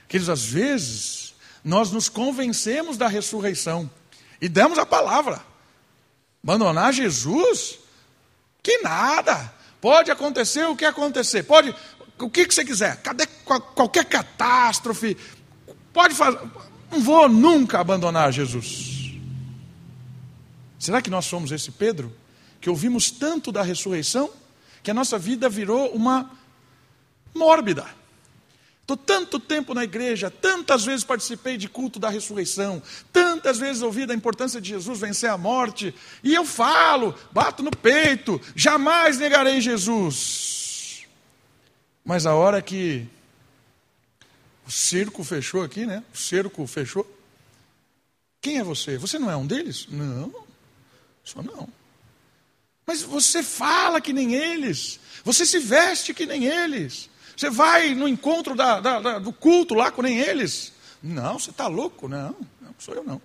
Queridos, 0.08 0.30
às 0.30 0.46
vezes, 0.46 1.33
nós 1.64 1.92
nos 1.92 2.10
convencemos 2.10 2.98
da 2.98 3.08
ressurreição 3.08 3.90
e 4.42 4.50
damos 4.50 4.78
a 4.78 4.86
palavra. 4.86 5.42
Abandonar 6.44 6.92
Jesus? 6.92 7.80
Que 8.62 8.80
nada. 8.80 9.54
Pode 9.80 10.12
acontecer 10.12 10.66
o 10.66 10.76
que 10.76 10.86
acontecer. 10.86 11.44
Pode 11.44 11.74
o 12.20 12.30
que, 12.30 12.46
que 12.46 12.54
você 12.54 12.66
quiser. 12.66 12.98
Cadê 12.98 13.26
qualquer 13.76 14.06
catástrofe? 14.06 15.18
Pode 15.92 16.16
fazer. 16.16 16.40
Não 16.92 17.02
vou 17.02 17.28
nunca 17.30 17.80
abandonar 17.80 18.32
Jesus. 18.32 19.14
Será 20.78 21.02
que 21.02 21.10
nós 21.10 21.26
somos 21.26 21.52
esse 21.52 21.72
Pedro 21.72 22.14
que 22.60 22.70
ouvimos 22.70 23.10
tanto 23.10 23.52
da 23.52 23.62
ressurreição 23.62 24.30
que 24.82 24.92
a 24.92 24.94
nossa 24.94 25.18
vida 25.18 25.48
virou 25.48 25.94
uma 25.94 26.30
mórbida? 27.34 27.86
Estou 28.84 28.98
tanto 28.98 29.40
tempo 29.40 29.74
na 29.74 29.86
igreja, 29.86 30.30
tantas 30.30 30.84
vezes 30.84 31.06
participei 31.06 31.56
de 31.56 31.70
culto 31.70 32.00
da 32.00 32.10
ressurreição, 32.10 32.84
tantas 33.14 33.58
vezes 33.58 33.82
ouvi 33.82 34.06
da 34.06 34.14
importância 34.14 34.60
de 34.60 34.70
Jesus 34.70 35.00
vencer 35.00 35.30
a 35.30 35.38
morte, 35.38 35.96
e 36.22 36.34
eu 36.34 36.44
falo, 36.44 37.16
bato 37.32 37.64
no 37.64 37.72
peito, 37.72 38.42
jamais 38.54 39.18
negarei 39.18 39.62
Jesus. 39.62 41.06
Mas 42.04 42.26
a 42.26 42.36
hora 42.36 42.62
que 42.62 43.08
o 44.68 44.72
cerco 44.72 45.24
fechou 45.24 45.64
aqui, 45.64 45.86
né? 45.86 46.04
O 46.14 46.18
cerco 46.18 46.68
fechou. 46.68 47.10
Quem 48.42 48.60
é 48.60 48.64
você? 48.64 48.98
Você 48.98 49.18
não 49.18 49.32
é 49.32 49.38
um 49.38 49.48
deles? 49.48 49.88
Não, 49.90 50.34
só 51.24 51.42
não. 51.42 51.70
Mas 52.86 53.02
você 53.02 53.42
fala 53.42 54.02
que 54.02 54.12
nem 54.12 54.36
eles, 54.36 55.00
você 55.24 55.46
se 55.46 55.60
veste 55.60 56.14
que 56.14 56.26
nem 56.26 56.44
eles. 56.44 57.10
Você 57.36 57.50
vai 57.50 57.94
no 57.96 58.08
encontro 58.08 58.56
da, 58.56 58.80
da, 58.80 59.00
da, 59.00 59.20
do 59.20 59.34
culto 59.34 59.74
lá 59.74 59.92
com 59.92 60.02
nem 60.02 60.20
eles? 60.20 60.74
Não, 61.02 61.38
você 61.40 61.50
está 61.50 61.68
louco? 61.68 62.08
Não, 62.08 62.36
não 62.62 62.74
sou 62.78 62.94
eu 62.94 63.04
não. 63.04 63.22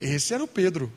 Esse 0.00 0.34
era 0.34 0.42
o 0.42 0.48
Pedro. 0.48 0.92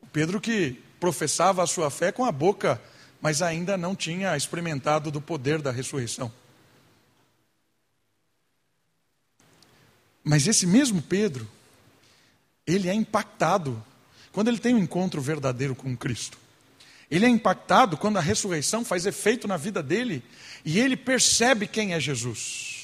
O 0.00 0.06
Pedro 0.06 0.40
que 0.40 0.82
professava 1.00 1.62
a 1.62 1.66
sua 1.66 1.90
fé 1.90 2.12
com 2.12 2.24
a 2.24 2.32
boca, 2.32 2.80
mas 3.20 3.42
ainda 3.42 3.76
não 3.76 3.94
tinha 3.94 4.36
experimentado 4.36 5.10
do 5.10 5.20
poder 5.20 5.60
da 5.60 5.70
ressurreição. 5.70 6.30
Mas 10.22 10.46
esse 10.46 10.66
mesmo 10.66 11.02
Pedro, 11.02 11.46
ele 12.66 12.88
é 12.88 12.94
impactado 12.94 13.82
quando 14.32 14.48
ele 14.48 14.58
tem 14.58 14.74
um 14.74 14.78
encontro 14.78 15.20
verdadeiro 15.20 15.74
com 15.74 15.96
Cristo. 15.96 16.38
Ele 17.10 17.26
é 17.26 17.28
impactado 17.28 17.96
quando 17.96 18.16
a 18.16 18.20
ressurreição 18.20 18.84
faz 18.84 19.06
efeito 19.06 19.46
na 19.46 19.56
vida 19.56 19.82
dele 19.82 20.22
e 20.64 20.80
ele 20.80 20.96
percebe 20.96 21.66
quem 21.66 21.92
é 21.92 22.00
Jesus. 22.00 22.74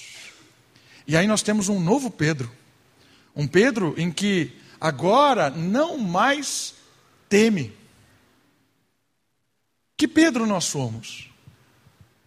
E 1.06 1.16
aí 1.16 1.26
nós 1.26 1.42
temos 1.42 1.68
um 1.68 1.80
novo 1.80 2.10
Pedro. 2.10 2.50
Um 3.34 3.46
Pedro 3.46 3.94
em 3.96 4.10
que 4.12 4.52
agora 4.80 5.50
não 5.50 5.98
mais 5.98 6.74
teme. 7.28 7.72
Que 9.96 10.06
Pedro 10.06 10.46
nós 10.46 10.64
somos? 10.64 11.30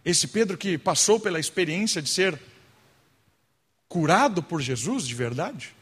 Esse 0.04 0.28
Pedro 0.28 0.58
que 0.58 0.76
passou 0.76 1.18
pela 1.18 1.40
experiência 1.40 2.02
de 2.02 2.08
ser 2.08 2.38
curado 3.88 4.42
por 4.42 4.60
Jesus 4.60 5.06
de 5.06 5.14
verdade? 5.14 5.74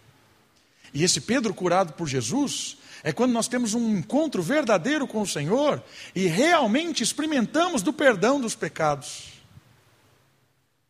E 0.92 1.02
esse 1.02 1.20
Pedro 1.20 1.54
curado 1.54 1.94
por 1.94 2.06
Jesus 2.06 2.76
é 3.02 3.12
quando 3.12 3.32
nós 3.32 3.48
temos 3.48 3.74
um 3.74 3.96
encontro 3.96 4.42
verdadeiro 4.42 5.06
com 5.06 5.22
o 5.22 5.26
Senhor 5.26 5.82
e 6.14 6.26
realmente 6.26 7.02
experimentamos 7.02 7.82
do 7.82 7.92
perdão 7.92 8.40
dos 8.40 8.54
pecados. 8.54 9.32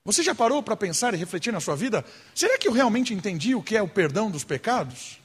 Você 0.05 0.23
já 0.23 0.35
parou 0.35 0.62
para 0.62 0.77
pensar 0.77 1.15
e 1.15 1.17
refletir 1.17 1.53
na 1.53 1.61
sua 1.61 1.77
vida? 1.77 2.05
Será 2.35 2.59
que 2.59 2.67
eu 2.67 2.73
realmente 2.73 3.15
entendi 3.15 3.55
o 3.55 3.62
que 3.62 3.77
é 3.77 3.83
o 3.83 3.88
perdão 3.88 4.31
dos 4.31 4.43
pecados? 4.43 5.21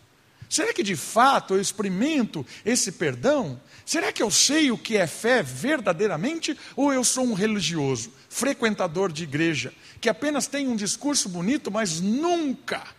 Será 0.49 0.71
que 0.71 0.83
de 0.83 0.95
fato 0.95 1.55
eu 1.55 1.61
experimento 1.61 2.45
esse 2.63 2.91
perdão? 2.91 3.59
Será 3.85 4.13
que 4.13 4.23
eu 4.23 4.31
sei 4.31 4.71
o 4.71 4.77
que 4.77 4.95
é 4.95 5.07
fé 5.07 5.43
verdadeiramente? 5.43 6.57
Ou 6.75 6.93
eu 6.93 7.03
sou 7.03 7.25
um 7.25 7.33
religioso, 7.33 8.13
frequentador 8.29 9.11
de 9.11 9.23
igreja, 9.23 9.73
que 9.99 10.07
apenas 10.07 10.47
tem 10.47 10.67
um 10.67 10.75
discurso 10.75 11.27
bonito, 11.27 11.69
mas 11.69 11.99
nunca 11.99 12.96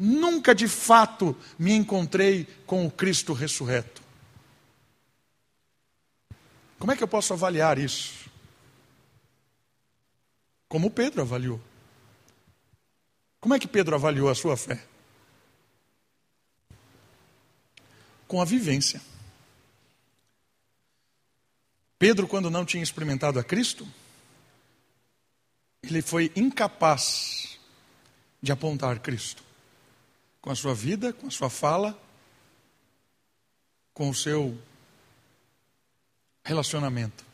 nunca 0.00 0.54
de 0.54 0.66
fato 0.66 1.36
me 1.58 1.72
encontrei 1.72 2.46
com 2.64 2.86
o 2.86 2.90
Cristo 2.90 3.34
ressurreto. 3.34 4.00
Como 6.78 6.90
é 6.90 6.96
que 6.96 7.02
eu 7.02 7.08
posso 7.08 7.34
avaliar 7.34 7.78
isso? 7.78 8.30
Como 10.70 10.90
Pedro 10.90 11.20
avaliou. 11.20 11.60
Como 13.38 13.52
é 13.52 13.58
que 13.58 13.68
Pedro 13.68 13.94
avaliou 13.94 14.30
a 14.30 14.34
sua 14.34 14.56
fé? 14.56 14.82
Com 18.26 18.40
a 18.40 18.44
vivência. 18.46 19.02
Pedro, 21.98 22.26
quando 22.26 22.48
não 22.48 22.64
tinha 22.64 22.82
experimentado 22.82 23.38
a 23.38 23.44
Cristo, 23.44 23.86
ele 25.82 26.00
foi 26.00 26.32
incapaz 26.34 27.58
de 28.40 28.50
apontar 28.50 29.00
Cristo 29.00 29.49
com 30.40 30.50
a 30.50 30.54
sua 30.54 30.74
vida, 30.74 31.12
com 31.12 31.26
a 31.26 31.30
sua 31.30 31.50
fala, 31.50 31.98
com 33.92 34.08
o 34.08 34.14
seu 34.14 34.56
relacionamento. 36.44 37.24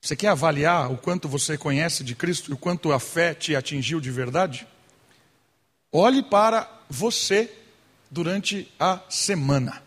Você 0.00 0.14
quer 0.14 0.28
avaliar 0.28 0.90
o 0.92 0.96
quanto 0.96 1.28
você 1.28 1.56
conhece 1.58 2.04
de 2.04 2.14
Cristo 2.14 2.50
e 2.50 2.54
o 2.54 2.58
quanto 2.58 2.92
a 2.92 3.00
fé 3.00 3.34
te 3.34 3.56
atingiu 3.56 4.00
de 4.00 4.10
verdade? 4.10 4.66
Olhe 5.90 6.22
para 6.22 6.70
você 6.88 7.52
durante 8.10 8.72
a 8.78 9.00
semana. 9.08 9.82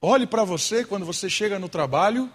Olhe 0.00 0.26
para 0.26 0.44
você 0.44 0.84
quando 0.84 1.06
você 1.06 1.30
chega 1.30 1.58
no 1.58 1.68
trabalho 1.68 2.30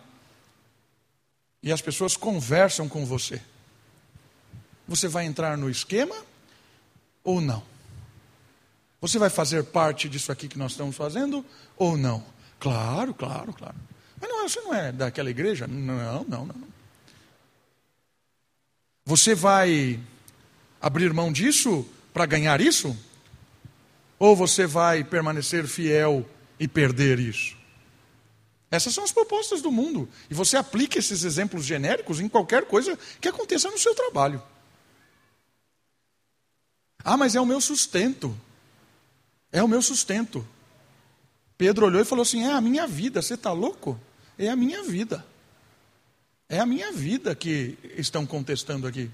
e 1.62 1.71
as 1.71 1.82
pessoas 1.82 2.17
conversam 2.17 2.89
com 2.89 3.05
você. 3.05 3.41
Você 4.88 5.08
vai 5.08 5.25
entrar 5.25 5.58
no 5.58 5.69
esquema 5.69 6.15
ou 7.29 7.39
não? 7.39 7.61
Você 8.99 9.19
vai 9.19 9.29
fazer 9.29 9.63
parte 9.65 10.09
disso 10.09 10.31
aqui 10.31 10.47
que 10.47 10.57
nós 10.57 10.71
estamos 10.71 10.95
fazendo 10.95 11.45
ou 11.77 11.95
não? 11.95 12.23
Claro, 12.59 13.13
claro, 13.13 13.53
claro. 13.53 13.75
Mas 14.19 14.29
não, 14.29 14.49
você 14.49 14.59
não 14.61 14.73
é 14.73 14.91
daquela 14.91 15.29
igreja? 15.29 15.67
Não, 15.67 16.25
não, 16.27 16.45
não. 16.45 16.55
Você 19.05 19.35
vai 19.35 19.99
abrir 20.81 21.13
mão 21.13 21.31
disso 21.31 21.87
para 22.11 22.25
ganhar 22.25 22.59
isso? 22.59 22.97
Ou 24.17 24.35
você 24.35 24.65
vai 24.65 25.03
permanecer 25.03 25.67
fiel 25.67 26.27
e 26.59 26.67
perder 26.67 27.19
isso? 27.19 27.55
Essas 28.71 28.93
são 28.93 29.03
as 29.03 29.11
propostas 29.11 29.61
do 29.61 29.71
mundo. 29.71 30.09
E 30.29 30.33
você 30.33 30.57
aplica 30.57 30.97
esses 30.97 31.23
exemplos 31.23 31.63
genéricos 31.63 32.19
em 32.19 32.27
qualquer 32.27 32.65
coisa 32.65 32.97
que 33.21 33.29
aconteça 33.29 33.69
no 33.69 33.77
seu 33.77 33.93
trabalho. 33.93 34.41
Ah, 37.03 37.17
mas 37.17 37.35
é 37.35 37.41
o 37.41 37.45
meu 37.45 37.62
sustento. 37.62 38.35
É 39.51 39.63
o 39.63 39.67
meu 39.67 39.81
sustento. 39.81 40.47
Pedro 41.57 41.85
olhou 41.85 42.01
e 42.01 42.05
falou 42.05 42.23
assim: 42.23 42.43
É 42.43 42.51
a 42.51 42.62
minha 42.62 42.88
vida, 42.88 43.21
você 43.21 43.33
está 43.33 43.51
louco? 43.51 43.99
É 44.38 44.49
a 44.49 44.55
minha 44.55 44.83
vida. 44.83 45.25
É 46.47 46.59
a 46.59 46.65
minha 46.65 46.91
vida 46.91 47.35
que 47.35 47.77
estão 47.95 48.25
contestando 48.25 48.88
aqui. 48.88 49.12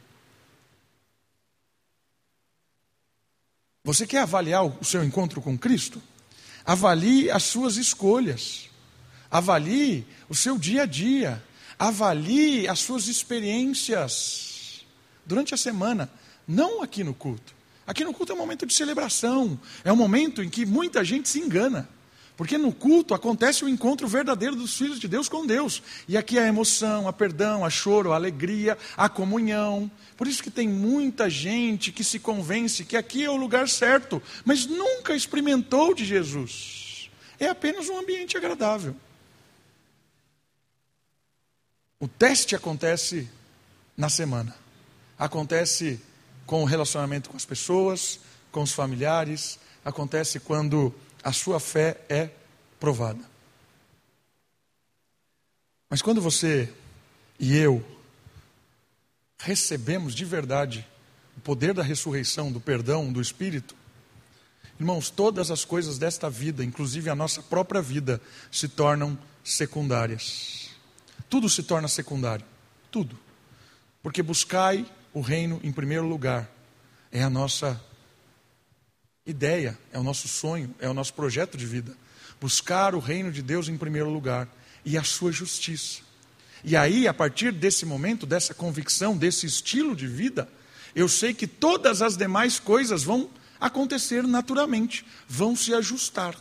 Você 3.83 4.07
quer 4.07 4.21
avaliar 4.21 4.65
o 4.65 4.83
seu 4.83 5.03
encontro 5.03 5.41
com 5.41 5.57
Cristo? 5.57 6.01
Avalie 6.65 7.29
as 7.29 7.43
suas 7.43 7.77
escolhas. 7.77 8.69
Avalie 9.29 10.05
o 10.27 10.35
seu 10.35 10.57
dia 10.57 10.83
a 10.83 10.85
dia. 10.85 11.43
Avalie 11.77 12.67
as 12.67 12.79
suas 12.79 13.07
experiências 13.07 14.85
durante 15.25 15.53
a 15.53 15.57
semana, 15.57 16.09
não 16.47 16.81
aqui 16.81 17.03
no 17.03 17.13
culto. 17.13 17.54
Aqui 17.87 18.03
no 18.03 18.13
culto 18.13 18.31
é 18.31 18.35
um 18.35 18.39
momento 18.39 18.65
de 18.65 18.73
celebração, 18.73 19.59
é 19.83 19.91
um 19.91 19.95
momento 19.95 20.41
em 20.41 20.49
que 20.49 20.65
muita 20.65 21.03
gente 21.03 21.29
se 21.29 21.39
engana. 21.39 21.87
Porque 22.37 22.57
no 22.57 22.73
culto 22.73 23.13
acontece 23.13 23.63
o 23.63 23.69
encontro 23.69 24.07
verdadeiro 24.07 24.55
dos 24.55 24.75
filhos 24.77 24.99
de 24.99 25.07
Deus 25.07 25.29
com 25.29 25.45
Deus. 25.45 25.81
E 26.07 26.17
aqui 26.17 26.37
a 26.37 26.45
emoção, 26.45 27.07
a 27.07 27.13
perdão, 27.13 27.63
a 27.63 27.69
choro, 27.69 28.11
a 28.11 28.15
alegria, 28.15 28.77
a 28.97 29.07
comunhão. 29.07 29.89
Por 30.17 30.27
isso 30.27 30.43
que 30.43 30.51
tem 30.51 30.67
muita 30.67 31.29
gente 31.29 31.93
que 31.93 32.03
se 32.03 32.19
convence 32.19 32.83
que 32.83 32.97
aqui 32.97 33.23
é 33.23 33.29
o 33.29 33.37
lugar 33.37 33.69
certo, 33.69 34.21
mas 34.43 34.65
nunca 34.65 35.15
experimentou 35.15 35.93
de 35.93 36.03
Jesus. 36.03 37.09
É 37.39 37.47
apenas 37.47 37.87
um 37.87 37.97
ambiente 37.97 38.35
agradável. 38.35 38.95
O 41.99 42.07
teste 42.07 42.55
acontece 42.55 43.29
na 43.95 44.09
semana. 44.09 44.53
Acontece 45.17 46.01
com 46.45 46.61
o 46.61 46.65
relacionamento 46.65 47.29
com 47.29 47.37
as 47.37 47.45
pessoas, 47.45 48.19
com 48.51 48.61
os 48.61 48.71
familiares, 48.71 49.59
acontece 49.83 50.39
quando 50.39 50.93
a 51.23 51.33
sua 51.33 51.59
fé 51.59 52.01
é 52.07 52.29
provada. 52.79 53.19
Mas 55.89 56.01
quando 56.01 56.21
você 56.21 56.71
e 57.39 57.55
eu 57.55 57.83
recebemos 59.37 60.15
de 60.15 60.25
verdade 60.25 60.87
o 61.37 61.41
poder 61.41 61.73
da 61.73 61.83
ressurreição, 61.83 62.51
do 62.51 62.59
perdão, 62.59 63.11
do 63.11 63.21
Espírito, 63.21 63.75
irmãos, 64.79 65.09
todas 65.09 65.51
as 65.51 65.65
coisas 65.65 65.97
desta 65.97 66.29
vida, 66.29 66.63
inclusive 66.63 67.09
a 67.09 67.15
nossa 67.15 67.41
própria 67.41 67.81
vida, 67.81 68.21
se 68.51 68.67
tornam 68.67 69.17
secundárias. 69.43 70.69
Tudo 71.29 71.49
se 71.49 71.63
torna 71.63 71.87
secundário. 71.87 72.45
Tudo. 72.91 73.17
Porque 74.01 74.23
buscai 74.23 74.85
o 75.15 75.21
reino 75.21 75.61
em 75.63 75.71
primeiro 75.71 76.05
lugar. 76.05 76.47
É 77.09 77.23
a 77.23 77.29
nossa 77.29 77.81
ideia, 79.25 79.79
é 79.93 79.97
o 79.97 80.03
nosso 80.03 80.27
sonho, 80.27 80.75
é 80.77 80.89
o 80.89 80.93
nosso 80.93 81.13
projeto 81.13 81.57
de 81.57 81.65
vida. 81.65 81.95
Buscar 82.39 82.93
o 82.93 82.99
reino 82.99 83.31
de 83.31 83.41
Deus 83.41 83.69
em 83.69 83.77
primeiro 83.77 84.09
lugar 84.09 84.47
e 84.83 84.97
a 84.97 85.03
sua 85.03 85.31
justiça. 85.31 86.01
E 86.65 86.75
aí, 86.75 87.07
a 87.07 87.13
partir 87.13 87.53
desse 87.53 87.85
momento, 87.85 88.25
dessa 88.25 88.53
convicção, 88.53 89.15
desse 89.15 89.45
estilo 89.45 89.95
de 89.95 90.05
vida, 90.05 90.49
eu 90.93 91.07
sei 91.07 91.33
que 91.33 91.47
todas 91.47 92.01
as 92.01 92.17
demais 92.17 92.59
coisas 92.59 93.03
vão 93.03 93.29
acontecer 93.57 94.21
naturalmente, 94.23 95.05
vão 95.27 95.55
se 95.55 95.73
ajustar. 95.73 96.35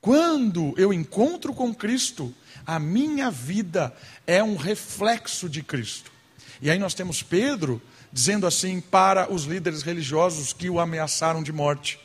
Quando 0.00 0.72
eu 0.78 0.94
encontro 0.94 1.52
com 1.52 1.74
Cristo, 1.74 2.34
a 2.64 2.78
minha 2.78 3.30
vida 3.30 3.94
é 4.26 4.42
um 4.42 4.56
reflexo 4.56 5.46
de 5.46 5.62
Cristo. 5.62 6.17
E 6.60 6.70
aí 6.70 6.78
nós 6.78 6.94
temos 6.94 7.22
Pedro 7.22 7.80
dizendo 8.12 8.46
assim 8.46 8.80
para 8.80 9.32
os 9.32 9.44
líderes 9.44 9.82
religiosos 9.82 10.52
que 10.52 10.68
o 10.68 10.80
ameaçaram 10.80 11.42
de 11.42 11.52
morte: 11.52 11.96
O 11.96 12.00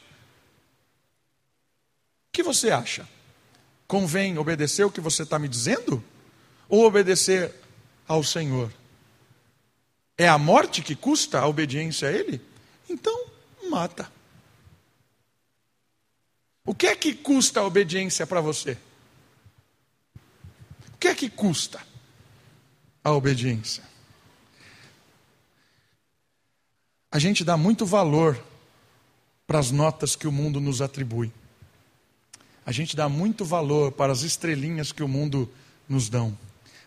que 2.34 2.44
você 2.44 2.72
acha? 2.72 3.08
Convém 3.88 4.38
obedecer 4.38 4.84
o 4.84 4.92
que 4.92 5.02
você 5.02 5.24
está 5.24 5.38
me 5.38 5.48
dizendo? 5.48 6.04
ou 6.74 6.86
obedecer 6.86 7.54
ao 8.08 8.24
Senhor? 8.24 8.74
É 10.18 10.28
a 10.28 10.40
morte 10.40 10.82
que 10.82 10.96
custa 10.96 11.40
a 11.40 11.48
obediência 11.48 12.08
a 12.08 12.12
Ele? 12.12 12.42
Então, 12.90 13.28
mata. 13.70 14.12
O 16.66 16.74
que 16.74 16.88
é 16.88 16.96
que 16.96 17.14
custa 17.14 17.60
a 17.60 17.64
obediência 17.64 18.26
para 18.26 18.42
você? 18.42 18.76
O 20.94 20.98
que 21.00 21.08
é 21.08 21.14
que 21.14 21.30
custa 21.30 21.80
a 23.04 23.12
obediência? 23.12 23.84
A 27.14 27.20
gente 27.20 27.44
dá 27.44 27.56
muito 27.56 27.86
valor 27.86 28.44
para 29.46 29.60
as 29.60 29.70
notas 29.70 30.16
que 30.16 30.28
o 30.28 30.32
mundo 30.32 30.60
nos 30.60 30.82
atribui. 30.82 31.32
A 32.66 32.72
gente 32.72 32.96
dá 32.96 33.08
muito 33.08 33.46
valor 33.46 33.92
para 33.92 34.12
as 34.12 34.24
estrelinhas 34.24 34.92
que 34.92 35.04
o 35.04 35.08
mundo 35.08 35.48
nos 35.88 36.10
dão. 36.10 36.36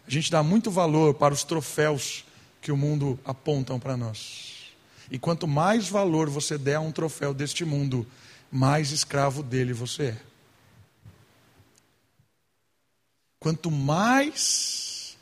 A 0.05 0.11
gente 0.11 0.29
dá 0.29 0.43
muito 0.43 0.68
valor 0.68 1.14
para 1.14 1.33
os 1.33 1.45
troféus 1.45 2.24
que 2.61 2.72
o 2.72 2.77
mundo 2.77 3.16
apontam 3.24 3.79
para 3.79 3.97
nós. 3.97 4.72
E 5.12 5.16
quanto 5.16 5.47
mais 5.47 5.89
valor 5.89 6.29
você 6.29 6.59
der 6.59 6.74
a 6.74 6.81
um 6.81 6.91
troféu 6.91 7.33
deste 7.33 7.64
mundo, 7.64 8.05
mais 8.51 8.91
escravo 8.91 9.45
dele 9.45 9.72
você 9.72 10.07
é. 10.07 10.20
Quanto 13.39 13.70
mais 13.70 15.16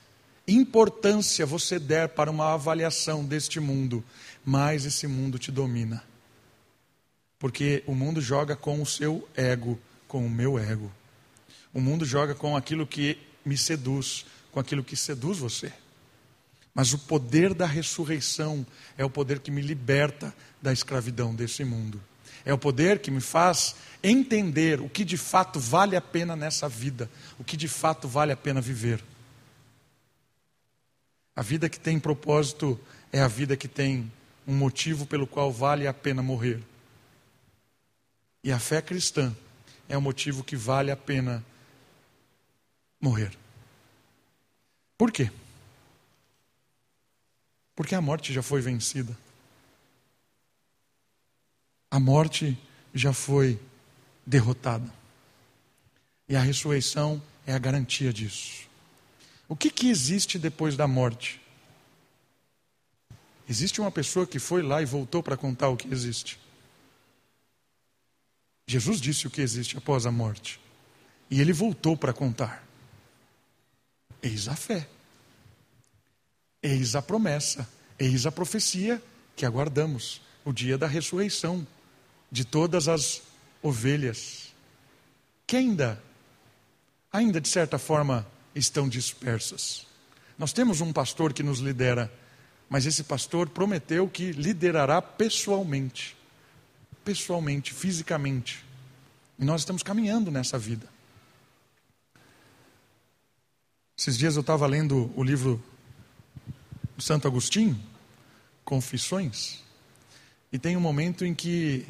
importância 0.49 1.45
você 1.45 1.79
der 1.79 2.09
para 2.09 2.31
uma 2.31 2.55
avaliação 2.55 3.23
deste 3.23 3.61
mundo, 3.61 4.03
mais 4.45 4.85
esse 4.85 5.07
mundo 5.07 5.39
te 5.39 5.51
domina. 5.51 6.03
Porque 7.39 7.83
o 7.87 7.95
mundo 7.95 8.21
joga 8.21 8.57
com 8.57 8.81
o 8.81 8.87
seu 8.87 9.29
ego, 9.37 9.79
com 10.07 10.25
o 10.25 10.31
meu 10.31 10.59
ego. 10.59 10.91
O 11.73 11.81
mundo 11.81 12.05
joga 12.05 12.35
com 12.35 12.57
aquilo 12.57 12.87
que 12.87 13.19
me 13.45 13.57
seduz, 13.57 14.25
com 14.53 14.61
aquilo 14.61 14.85
que 14.85 14.97
seduz 14.97 15.39
você. 15.39 15.73
Mas 16.75 16.93
o 16.93 16.99
poder 16.99 17.55
da 17.55 17.67
ressurreição 17.67 18.67
é 18.99 19.05
o 19.05 19.11
poder 19.11 19.41
que 19.41 19.51
me 19.51 19.61
liberta 19.61 20.35
da 20.61 20.73
escravidão 20.73 21.35
desse 21.35 21.65
mundo. 21.65 22.03
É 22.45 22.53
o 22.53 22.59
poder 22.59 22.99
que 22.99 23.11
me 23.11 23.21
faz 23.21 23.77
entender 24.03 24.81
o 24.81 24.89
que 24.89 25.05
de 25.05 25.17
fato 25.17 25.59
vale 25.59 25.97
a 25.97 26.01
pena 26.01 26.37
nessa 26.37 26.69
vida, 26.69 27.11
o 27.39 27.45
que 27.45 27.57
de 27.57 27.69
fato 27.69 28.07
vale 28.07 28.33
a 28.33 28.37
pena 28.37 28.61
viver. 28.61 29.03
A 31.35 31.43
vida 31.43 31.69
que 31.69 31.81
tem 31.81 31.99
propósito 31.99 32.79
é 33.13 33.21
a 33.21 33.29
vida 33.29 33.57
que 33.57 33.67
tem 33.67 34.11
um 34.47 34.55
motivo 34.55 35.07
pelo 35.07 35.27
qual 35.27 35.53
vale 35.53 35.87
a 35.87 35.95
pena 35.95 36.23
morrer. 36.23 36.63
E 38.43 38.53
a 38.53 38.59
fé 38.59 38.83
cristã 38.83 39.35
é 39.89 39.97
o 39.97 40.03
motivo 40.03 40.45
que 40.45 40.57
vale 40.57 40.91
a 40.91 40.97
pena 40.97 41.45
morrer. 43.01 43.37
Por 44.97 45.11
quê? 45.11 45.31
Porque 47.75 47.95
a 47.95 48.01
morte 48.01 48.33
já 48.33 48.43
foi 48.43 48.61
vencida. 48.61 49.17
A 51.91 51.99
morte 51.99 52.59
já 52.95 53.13
foi 53.13 53.59
derrotada. 54.27 54.93
E 56.29 56.37
a 56.37 56.41
ressurreição 56.41 57.23
é 57.47 57.53
a 57.53 57.59
garantia 57.59 58.13
disso. 58.13 58.69
O 59.49 59.57
que, 59.57 59.71
que 59.71 59.89
existe 59.89 60.39
depois 60.39 60.77
da 60.77 60.87
morte? 60.87 61.41
Existe 63.49 63.81
uma 63.81 63.91
pessoa 63.91 64.27
que 64.27 64.39
foi 64.39 64.63
lá 64.63 64.81
e 64.81 64.87
voltou 64.87 65.23
para 65.23 65.37
contar 65.37 65.69
o 65.69 65.77
que 65.77 65.93
existe. 65.93 66.39
Jesus 68.67 69.01
disse 69.01 69.27
o 69.27 69.31
que 69.31 69.43
existe 69.43 69.77
após 69.77 70.07
a 70.07 70.11
morte. 70.11 70.61
E 71.31 71.41
ele 71.41 71.53
voltou 71.53 71.97
para 71.97 72.13
contar. 72.13 72.67
Eis 74.23 74.49
a 74.49 74.57
fé. 74.57 74.89
Eis 76.63 76.97
a 76.97 77.03
promessa. 77.03 77.69
Eis 77.99 78.27
a 78.27 78.33
profecia 78.33 79.03
que 79.37 79.45
aguardamos 79.45 80.21
o 80.45 80.53
dia 80.53 80.79
da 80.79 80.87
ressurreição 80.87 81.67
de 82.31 82.45
todas 82.45 82.89
as 82.89 83.23
ovelhas, 83.63 84.53
que 85.47 85.57
ainda, 85.57 86.03
ainda 87.13 87.41
de 87.41 87.49
certa 87.49 87.79
forma, 87.79 88.27
estão 88.55 88.89
dispersas. 88.89 89.87
Nós 90.39 90.53
temos 90.53 90.81
um 90.81 90.93
pastor 90.93 91.33
que 91.33 91.43
nos 91.43 91.61
lidera, 91.61 92.13
mas 92.69 92.87
esse 92.87 93.05
pastor 93.05 93.49
prometeu 93.49 94.09
que 94.09 94.33
liderará 94.33 95.01
pessoalmente, 95.01 96.17
pessoalmente, 97.05 97.73
fisicamente. 97.73 98.65
E 99.39 99.45
nós 99.45 99.61
estamos 99.61 99.83
caminhando 99.83 100.31
nessa 100.31 100.59
vida. 100.59 100.89
Esses 103.97 104.19
dias 104.19 104.35
eu 104.35 104.41
estava 104.41 104.67
lendo 104.67 105.13
o 105.17 105.23
livro 105.23 105.63
do 106.97 107.03
Santo 107.03 107.29
Agostinho, 107.29 107.81
Confissões, 108.65 109.63
e 110.53 110.59
tem 110.59 110.77
um 110.77 110.81
momento 110.81 111.25
em 111.25 111.35
que 111.35 111.87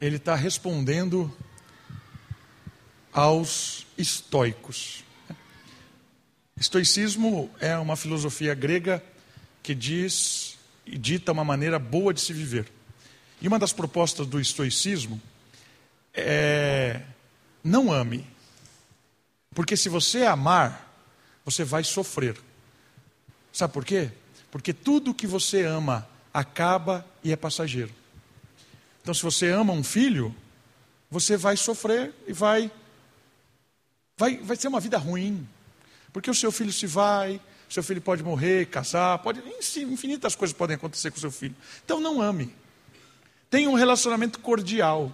ele 0.00 0.16
está 0.16 0.34
respondendo 0.34 1.34
aos 3.12 3.86
estoicos. 3.96 5.04
Estoicismo 6.56 7.50
é 7.60 7.76
uma 7.78 7.96
filosofia 7.96 8.54
grega 8.54 9.02
que 9.62 9.74
diz 9.74 10.58
e 10.84 10.98
dita 10.98 11.32
uma 11.32 11.44
maneira 11.44 11.78
boa 11.78 12.12
de 12.12 12.20
se 12.20 12.32
viver. 12.32 12.70
E 13.40 13.48
uma 13.48 13.58
das 13.58 13.72
propostas 13.72 14.26
do 14.26 14.40
estoicismo 14.40 15.20
é 16.14 17.02
não 17.62 17.92
ame. 17.92 18.26
Porque 19.54 19.76
se 19.76 19.88
você 19.88 20.24
amar, 20.24 20.92
você 21.44 21.64
vai 21.64 21.84
sofrer. 21.84 22.36
Sabe 23.52 23.72
por 23.72 23.84
quê? 23.84 24.10
Porque 24.50 24.72
tudo 24.72 25.14
que 25.14 25.26
você 25.26 25.64
ama 25.64 26.08
acaba 26.32 27.06
e 27.22 27.32
é 27.32 27.36
passageiro. 27.36 27.92
Então, 29.02 29.12
se 29.12 29.22
você 29.22 29.50
ama 29.50 29.72
um 29.72 29.82
filho, 29.82 30.34
você 31.10 31.36
vai 31.36 31.56
sofrer 31.56 32.14
e 32.26 32.32
vai, 32.32 32.70
vai, 34.16 34.38
vai 34.38 34.56
ser 34.56 34.68
uma 34.68 34.80
vida 34.80 34.96
ruim. 34.96 35.46
Porque 36.12 36.30
o 36.30 36.34
seu 36.34 36.52
filho 36.52 36.72
se 36.72 36.86
vai, 36.86 37.40
seu 37.72 37.82
filho 37.82 38.00
pode 38.00 38.22
morrer, 38.22 38.66
casar, 38.66 39.18
pode, 39.18 39.42
infinitas 39.78 40.34
coisas 40.34 40.56
podem 40.56 40.76
acontecer 40.76 41.10
com 41.10 41.18
seu 41.18 41.30
filho. 41.30 41.54
Então, 41.84 42.00
não 42.00 42.20
ame. 42.20 42.54
Tenha 43.50 43.68
um 43.68 43.74
relacionamento 43.74 44.38
cordial. 44.40 45.12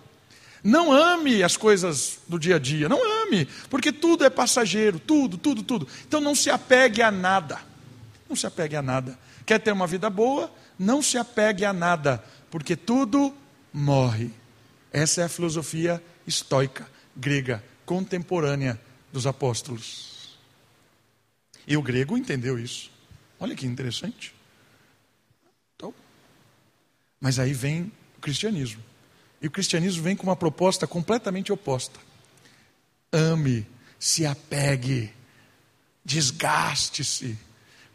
Não 0.63 0.93
ame 0.93 1.43
as 1.43 1.57
coisas 1.57 2.19
do 2.27 2.39
dia 2.39 2.57
a 2.57 2.59
dia, 2.59 2.89
não 2.89 3.01
ame, 3.23 3.47
porque 3.71 3.93
tudo 3.93 4.25
é 4.25 4.31
passageiro, 4.31 4.99
tudo, 4.99 5.39
tudo, 5.39 5.63
tudo. 5.63 5.89
Então 6.07 6.21
não 6.21 6.35
se 6.35 6.51
apegue 6.51 7.01
a 7.01 7.11
nada. 7.11 7.61
Não 8.29 8.35
se 8.35 8.47
apegue 8.47 8.75
a 8.77 8.83
nada. 8.83 9.19
Quer 9.47 9.61
ter 9.61 9.73
uma 9.73 9.87
vida 9.87 10.11
boa? 10.11 10.53
Não 10.79 11.01
se 11.01 11.17
apegue 11.17 11.65
a 11.65 11.73
nada, 11.73 12.23
porque 12.51 12.77
tudo 12.77 13.33
morre. 13.73 14.31
Essa 14.93 15.23
é 15.23 15.25
a 15.25 15.29
filosofia 15.29 16.03
estoica, 16.27 16.89
grega, 17.17 17.63
contemporânea 17.87 18.79
dos 19.13 19.27
apóstolos. 19.27 20.08
E 21.69 21.77
o 21.77 21.83
grego 21.83 22.16
entendeu 22.16 22.59
isso. 22.59 22.91
Olha 23.39 23.55
que 23.55 23.66
interessante. 23.66 24.35
Então, 25.77 25.95
mas 27.21 27.39
aí 27.39 27.53
vem 27.53 27.93
o 28.16 28.21
cristianismo. 28.21 28.83
E 29.41 29.47
o 29.47 29.51
cristianismo 29.51 30.03
vem 30.03 30.16
com 30.16 30.25
uma 30.25 30.35
proposta 30.35 30.87
completamente 30.87 31.53
oposta. 31.53 32.01
Ame, 33.12 33.64
se 33.99 34.27
apegue, 34.27 35.12
desgaste-se. 36.05 37.39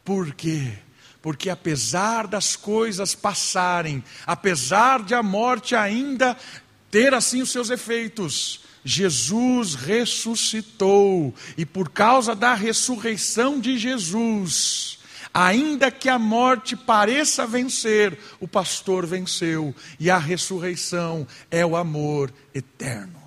Por 0.05 0.34
quê? 0.34 0.78
porque 1.24 1.49
apesar 1.49 2.28
das 2.28 2.57
coisas 2.57 3.15
passarem, 3.15 4.03
apesar 4.28 5.01
de 5.01 5.15
a 5.15 5.24
morte 5.24 5.74
ainda 5.74 6.38
ter 6.91 7.13
assim 7.13 7.41
os 7.41 7.49
seus 7.49 7.69
efeitos, 7.69 8.59
Jesus 8.84 9.75
ressuscitou, 9.75 11.34
e 11.57 11.65
por 11.65 11.89
causa 11.89 12.36
da 12.36 12.53
ressurreição 12.53 13.59
de 13.59 13.77
Jesus, 13.77 14.99
ainda 15.34 15.89
que 15.89 16.09
a 16.09 16.19
morte 16.19 16.75
pareça 16.75 17.47
vencer, 17.47 18.17
o 18.39 18.47
pastor 18.47 19.05
venceu, 19.05 19.73
e 19.99 20.09
a 20.09 20.17
ressurreição 20.17 21.25
é 21.49 21.65
o 21.65 21.75
amor 21.75 22.34
eterno. 22.53 23.21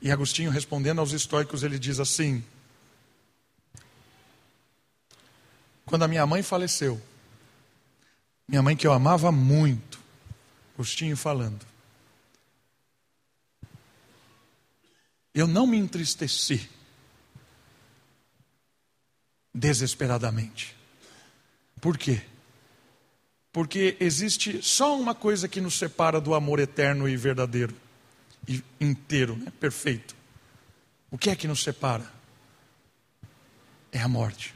E 0.00 0.12
Agostinho 0.12 0.50
respondendo 0.50 1.00
aos 1.00 1.12
estoicos, 1.12 1.62
ele 1.62 1.78
diz 1.78 1.98
assim: 1.98 2.44
Quando 5.84 6.04
a 6.04 6.08
minha 6.08 6.26
mãe 6.26 6.42
faleceu, 6.42 7.00
minha 8.46 8.62
mãe 8.62 8.76
que 8.76 8.86
eu 8.86 8.92
amava 8.92 9.32
muito, 9.32 9.98
Agostinho 10.74 11.16
falando, 11.16 11.66
eu 15.40 15.46
não 15.46 15.66
me 15.66 15.76
entristeci 15.76 16.68
desesperadamente. 19.54 20.76
Por 21.80 21.96
quê? 21.96 22.22
Porque 23.52 23.96
existe 23.98 24.62
só 24.62 24.98
uma 24.98 25.14
coisa 25.14 25.48
que 25.48 25.60
nos 25.60 25.78
separa 25.78 26.20
do 26.20 26.34
amor 26.34 26.60
eterno 26.60 27.08
e 27.08 27.16
verdadeiro 27.16 27.74
e 28.46 28.62
inteiro, 28.80 29.36
né? 29.36 29.52
perfeito. 29.58 30.14
O 31.10 31.18
que 31.18 31.30
é 31.30 31.36
que 31.36 31.48
nos 31.48 31.62
separa? 31.62 32.18
é 33.92 34.00
a 34.00 34.08
morte. 34.08 34.54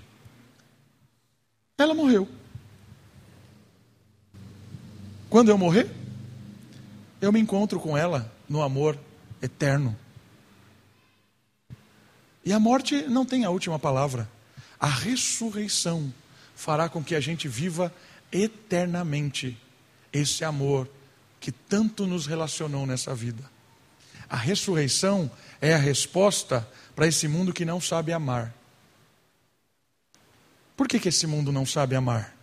Ela 1.79 1.95
morreu. 1.95 2.29
Quando 5.29 5.49
eu 5.49 5.57
morrer, 5.57 5.91
eu 7.21 7.33
me 7.33 7.41
encontro 7.41 7.81
com 7.81 7.97
ela 7.97 8.31
no 8.49 8.63
amor 8.63 8.99
eterno. 9.41 9.97
E 12.45 12.53
a 12.53 12.59
morte 12.59 13.03
não 13.03 13.25
tem 13.25 13.45
a 13.45 13.51
última 13.51 13.79
palavra. 13.79 14.29
A 14.79 14.89
ressurreição 14.89 16.13
fará 16.55 16.89
com 16.89 17.03
que 17.03 17.15
a 17.15 17.21
gente 17.21 17.47
viva 17.47 17.93
eternamente 18.31 19.57
esse 20.13 20.45
amor 20.45 20.89
que 21.41 21.53
tanto 21.53 22.07
nos 22.07 22.27
relacionou 22.27 22.87
nessa 22.87 23.15
vida. 23.15 23.51
A 24.29 24.37
ressurreição 24.37 25.31
é 25.61 25.75
a 25.75 25.79
resposta 25.79 26.69
para 26.95 27.07
esse 27.07 27.29
mundo 27.29 27.53
que 27.53 27.65
não 27.65 27.81
sabe 27.81 28.13
amar. 28.13 28.55
Por 30.77 30.89
que, 30.89 30.99
que 30.99 31.09
esse 31.09 31.27
mundo 31.27 31.53
não 31.53 31.67
sabe 31.67 31.95
amar? 31.95 32.35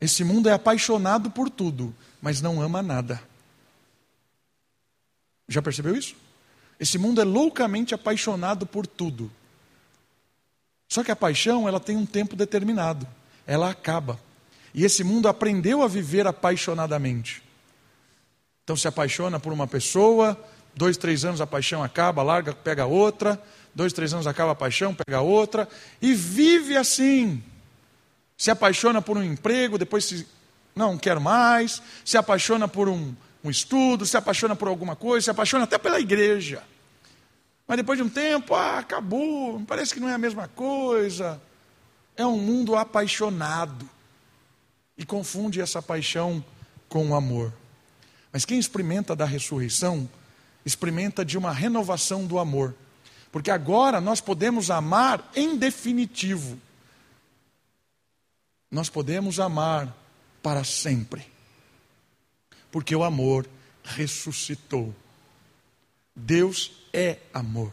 Esse 0.00 0.22
mundo 0.22 0.48
é 0.48 0.52
apaixonado 0.52 1.30
por 1.30 1.48
tudo, 1.48 1.94
mas 2.20 2.40
não 2.40 2.60
ama 2.60 2.82
nada. 2.82 3.22
Já 5.48 5.62
percebeu 5.62 5.96
isso? 5.96 6.14
Esse 6.78 6.98
mundo 6.98 7.20
é 7.20 7.24
loucamente 7.24 7.94
apaixonado 7.94 8.66
por 8.66 8.86
tudo. 8.86 9.30
Só 10.88 11.02
que 11.02 11.10
a 11.10 11.16
paixão, 11.16 11.66
ela 11.66 11.80
tem 11.80 11.96
um 11.96 12.06
tempo 12.06 12.36
determinado. 12.36 13.06
Ela 13.46 13.70
acaba. 13.70 14.20
E 14.74 14.84
esse 14.84 15.02
mundo 15.02 15.28
aprendeu 15.28 15.82
a 15.82 15.88
viver 15.88 16.26
apaixonadamente. 16.26 17.42
Então 18.62 18.76
se 18.76 18.86
apaixona 18.86 19.40
por 19.40 19.52
uma 19.52 19.66
pessoa, 19.66 20.38
dois, 20.74 20.96
três 20.96 21.24
anos 21.24 21.40
a 21.40 21.46
paixão 21.46 21.82
acaba, 21.82 22.22
larga, 22.22 22.52
pega 22.52 22.84
outra, 22.84 23.40
dois, 23.74 23.92
três 23.92 24.12
anos 24.12 24.26
acaba 24.26 24.52
a 24.52 24.56
paixão, 24.56 24.94
pega 24.94 25.20
outra, 25.20 25.68
e 26.02 26.12
vive 26.12 26.76
assim. 26.76 27.42
Se 28.36 28.50
apaixona 28.50 29.00
por 29.00 29.16
um 29.16 29.22
emprego, 29.22 29.78
depois 29.78 30.04
se 30.04 30.26
não 30.74 30.98
quer 30.98 31.18
mais, 31.18 31.80
se 32.04 32.18
apaixona 32.18 32.68
por 32.68 32.88
um, 32.88 33.14
um 33.46 33.50
estudo, 33.50 34.04
se 34.04 34.16
apaixona 34.16 34.56
por 34.56 34.68
alguma 34.68 34.96
coisa, 34.96 35.24
se 35.24 35.30
apaixona 35.30 35.64
até 35.64 35.78
pela 35.78 36.00
igreja. 36.00 36.62
Mas 37.66 37.76
depois 37.76 37.98
de 37.98 38.04
um 38.04 38.08
tempo, 38.08 38.54
ah, 38.54 38.78
acabou, 38.78 39.60
parece 39.66 39.94
que 39.94 40.00
não 40.00 40.08
é 40.08 40.14
a 40.14 40.18
mesma 40.18 40.48
coisa. 40.48 41.40
É 42.16 42.24
um 42.24 42.38
mundo 42.38 42.76
apaixonado 42.76 43.88
e 44.96 45.04
confunde 45.04 45.60
essa 45.60 45.82
paixão 45.82 46.44
com 46.88 47.10
o 47.10 47.14
amor. 47.14 47.52
Mas 48.32 48.44
quem 48.44 48.58
experimenta 48.58 49.14
da 49.14 49.24
ressurreição, 49.24 50.08
experimenta 50.64 51.24
de 51.24 51.36
uma 51.36 51.52
renovação 51.52 52.26
do 52.26 52.38
amor. 52.38 52.74
Porque 53.32 53.50
agora 53.50 54.00
nós 54.00 54.20
podemos 54.20 54.70
amar 54.70 55.30
em 55.34 55.56
definitivo. 55.56 56.58
Nós 58.70 58.88
podemos 58.88 59.38
amar 59.38 59.94
para 60.42 60.64
sempre. 60.64 61.35
Porque 62.70 62.94
o 62.94 63.04
amor 63.04 63.48
ressuscitou. 63.84 64.94
Deus 66.14 66.72
é 66.92 67.18
amor. 67.32 67.72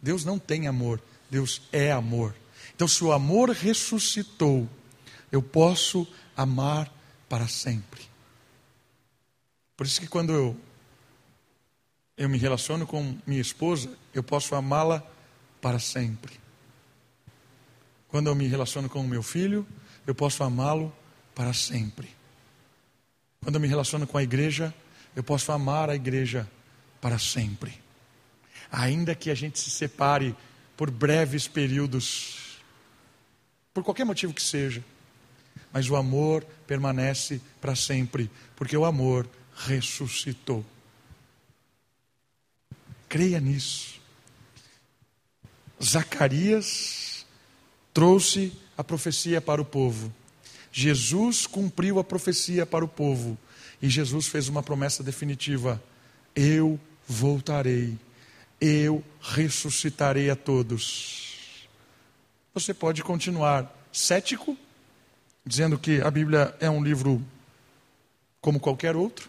Deus 0.00 0.24
não 0.24 0.38
tem 0.38 0.66
amor, 0.66 1.02
Deus 1.30 1.62
é 1.72 1.90
amor. 1.92 2.34
Então, 2.74 2.86
se 2.86 3.02
o 3.02 3.12
amor 3.12 3.50
ressuscitou, 3.50 4.68
eu 5.30 5.42
posso 5.42 6.06
amar 6.36 6.92
para 7.28 7.48
sempre. 7.48 8.02
Por 9.76 9.86
isso 9.86 10.00
que 10.00 10.06
quando 10.06 10.32
eu, 10.32 10.56
eu 12.16 12.28
me 12.28 12.38
relaciono 12.38 12.86
com 12.86 13.18
minha 13.26 13.40
esposa, 13.40 13.96
eu 14.14 14.22
posso 14.22 14.54
amá-la 14.54 15.04
para 15.60 15.78
sempre. 15.78 16.38
Quando 18.08 18.28
eu 18.28 18.34
me 18.34 18.46
relaciono 18.46 18.88
com 18.88 19.00
o 19.00 19.08
meu 19.08 19.22
filho, 19.22 19.66
eu 20.06 20.14
posso 20.14 20.42
amá-lo 20.42 20.92
para 21.34 21.52
sempre. 21.52 22.17
Quando 23.42 23.54
eu 23.54 23.60
me 23.60 23.68
relaciono 23.68 24.06
com 24.06 24.18
a 24.18 24.22
igreja, 24.22 24.74
eu 25.14 25.22
posso 25.22 25.52
amar 25.52 25.90
a 25.90 25.94
igreja 25.94 26.48
para 27.00 27.18
sempre. 27.18 27.80
Ainda 28.70 29.14
que 29.14 29.30
a 29.30 29.34
gente 29.34 29.58
se 29.58 29.70
separe 29.70 30.34
por 30.76 30.90
breves 30.90 31.48
períodos, 31.48 32.58
por 33.72 33.82
qualquer 33.82 34.04
motivo 34.04 34.34
que 34.34 34.42
seja, 34.42 34.84
mas 35.72 35.88
o 35.88 35.96
amor 35.96 36.44
permanece 36.66 37.40
para 37.60 37.74
sempre, 37.74 38.30
porque 38.56 38.76
o 38.76 38.84
amor 38.84 39.28
ressuscitou. 39.54 40.64
Creia 43.08 43.40
nisso. 43.40 44.00
Zacarias 45.82 47.26
trouxe 47.94 48.52
a 48.76 48.84
profecia 48.84 49.40
para 49.40 49.62
o 49.62 49.64
povo. 49.64 50.12
Jesus 50.78 51.44
cumpriu 51.44 51.98
a 51.98 52.04
profecia 52.04 52.64
para 52.64 52.84
o 52.84 52.88
povo. 52.88 53.36
E 53.82 53.88
Jesus 53.88 54.28
fez 54.28 54.48
uma 54.48 54.62
promessa 54.62 55.02
definitiva: 55.02 55.82
Eu 56.36 56.78
voltarei, 57.04 57.98
eu 58.60 59.02
ressuscitarei 59.20 60.30
a 60.30 60.36
todos. 60.36 61.66
Você 62.54 62.72
pode 62.72 63.02
continuar 63.02 63.74
cético 63.92 64.56
dizendo 65.44 65.76
que 65.80 66.00
a 66.00 66.12
Bíblia 66.12 66.54
é 66.60 66.70
um 66.70 66.80
livro 66.80 67.20
como 68.40 68.60
qualquer 68.60 68.94
outro, 68.94 69.28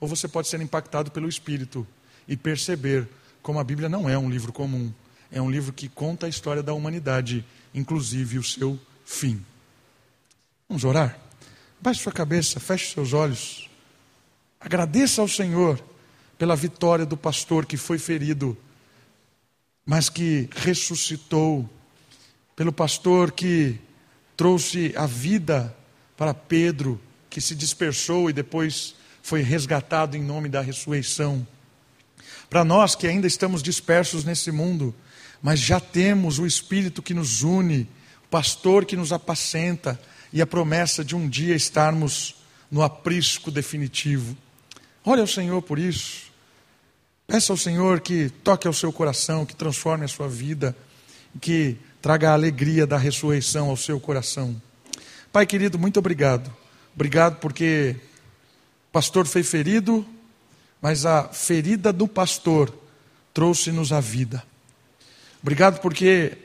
ou 0.00 0.08
você 0.08 0.26
pode 0.26 0.48
ser 0.48 0.60
impactado 0.60 1.12
pelo 1.12 1.28
Espírito 1.28 1.86
e 2.26 2.36
perceber 2.36 3.06
como 3.40 3.60
a 3.60 3.64
Bíblia 3.64 3.88
não 3.88 4.10
é 4.10 4.18
um 4.18 4.28
livro 4.28 4.52
comum, 4.52 4.92
é 5.30 5.40
um 5.40 5.48
livro 5.48 5.72
que 5.72 5.88
conta 5.88 6.26
a 6.26 6.28
história 6.28 6.62
da 6.62 6.74
humanidade, 6.74 7.44
inclusive 7.72 8.36
o 8.36 8.42
seu 8.42 8.76
fim. 9.04 9.44
Vamos 10.72 10.84
orar? 10.84 11.18
Baixe 11.82 12.00
sua 12.00 12.12
cabeça, 12.12 12.58
feche 12.58 12.94
seus 12.94 13.12
olhos. 13.12 13.68
Agradeça 14.58 15.20
ao 15.20 15.28
Senhor 15.28 15.78
pela 16.38 16.56
vitória 16.56 17.04
do 17.04 17.14
pastor 17.14 17.66
que 17.66 17.76
foi 17.76 17.98
ferido, 17.98 18.56
mas 19.84 20.08
que 20.08 20.48
ressuscitou, 20.50 21.68
pelo 22.56 22.72
pastor 22.72 23.32
que 23.32 23.78
trouxe 24.34 24.94
a 24.96 25.04
vida 25.04 25.76
para 26.16 26.32
Pedro, 26.32 26.98
que 27.28 27.38
se 27.38 27.54
dispersou 27.54 28.30
e 28.30 28.32
depois 28.32 28.94
foi 29.22 29.42
resgatado 29.42 30.16
em 30.16 30.22
nome 30.22 30.48
da 30.48 30.62
ressurreição. 30.62 31.46
Para 32.48 32.64
nós 32.64 32.94
que 32.94 33.06
ainda 33.06 33.26
estamos 33.26 33.62
dispersos 33.62 34.24
nesse 34.24 34.50
mundo, 34.50 34.94
mas 35.42 35.60
já 35.60 35.78
temos 35.78 36.38
o 36.38 36.46
Espírito 36.46 37.02
que 37.02 37.12
nos 37.12 37.42
une, 37.42 37.86
o 38.24 38.28
pastor 38.28 38.86
que 38.86 38.96
nos 38.96 39.12
apacenta 39.12 40.00
e 40.32 40.40
a 40.40 40.46
promessa 40.46 41.04
de 41.04 41.14
um 41.14 41.28
dia 41.28 41.54
estarmos 41.54 42.36
no 42.70 42.82
aprisco 42.82 43.50
definitivo. 43.50 44.36
Olha 45.04 45.20
ao 45.20 45.26
Senhor 45.26 45.60
por 45.62 45.78
isso. 45.78 46.32
Peça 47.26 47.52
ao 47.52 47.56
Senhor 47.56 48.00
que 48.00 48.30
toque 48.42 48.66
ao 48.66 48.72
seu 48.72 48.92
coração, 48.92 49.44
que 49.44 49.54
transforme 49.54 50.04
a 50.04 50.08
sua 50.08 50.28
vida, 50.28 50.76
que 51.40 51.76
traga 52.00 52.30
a 52.30 52.34
alegria 52.34 52.86
da 52.86 52.96
ressurreição 52.96 53.68
ao 53.68 53.76
seu 53.76 54.00
coração. 54.00 54.60
Pai 55.32 55.46
querido, 55.46 55.78
muito 55.78 55.98
obrigado. 55.98 56.52
Obrigado 56.94 57.36
porque 57.36 57.96
o 58.88 58.92
pastor 58.92 59.26
foi 59.26 59.42
ferido, 59.42 60.06
mas 60.80 61.06
a 61.06 61.28
ferida 61.28 61.92
do 61.92 62.06
pastor 62.06 62.74
trouxe-nos 63.32 63.92
a 63.92 64.00
vida. 64.00 64.42
Obrigado 65.40 65.80
porque 65.80 66.36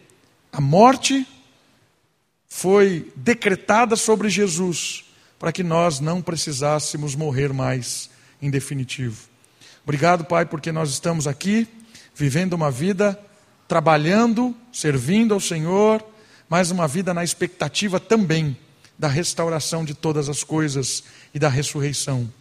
a 0.52 0.62
morte 0.62 1.28
foi 2.50 3.12
decretada 3.16 3.96
sobre 3.96 4.30
Jesus 4.30 5.06
para 5.38 5.52
que 5.52 5.64
nós 5.64 6.00
não 6.00 6.22
precisássemos 6.22 7.16
morrer 7.16 7.54
mais 7.54 8.10
em 8.42 8.50
definitivo. 8.50 9.28
Obrigado, 9.84 10.26
Pai, 10.26 10.46
porque 10.46 10.72
nós 10.72 10.90
estamos 10.90 11.28
aqui 11.28 11.68
vivendo 12.16 12.54
uma 12.54 12.72
vida 12.72 13.20
trabalhando, 13.68 14.56
servindo 14.72 15.34
ao 15.34 15.40
Senhor, 15.40 16.04
mas 16.50 16.72
uma 16.72 16.88
vida 16.88 17.14
na 17.14 17.24
expectativa 17.24 18.00
também 18.00 18.58
da 18.98 19.08
restauração 19.08 19.86
de 19.86 19.94
todas 19.94 20.30
as 20.30 20.44
coisas 20.44 21.04
e 21.34 21.40
da 21.40 21.50
ressurreição. 21.50 22.32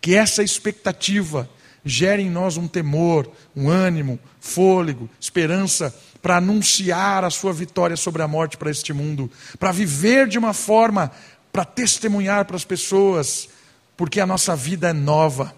Que 0.00 0.14
essa 0.14 0.42
expectativa 0.42 1.48
gere 1.84 2.22
em 2.22 2.30
nós 2.30 2.56
um 2.56 2.66
temor, 2.66 3.30
um 3.54 3.68
ânimo, 3.68 4.18
fôlego, 4.40 5.10
esperança 5.20 5.94
para 6.26 6.38
anunciar 6.38 7.22
a 7.22 7.30
sua 7.30 7.52
vitória 7.52 7.96
sobre 7.96 8.20
a 8.20 8.26
morte 8.26 8.56
para 8.56 8.68
este 8.68 8.92
mundo, 8.92 9.30
para 9.60 9.70
viver 9.70 10.26
de 10.26 10.36
uma 10.36 10.52
forma 10.52 11.12
para 11.52 11.64
testemunhar 11.64 12.44
para 12.46 12.56
as 12.56 12.64
pessoas, 12.64 13.48
porque 13.96 14.18
a 14.18 14.26
nossa 14.26 14.56
vida 14.56 14.88
é 14.88 14.92
nova. 14.92 15.54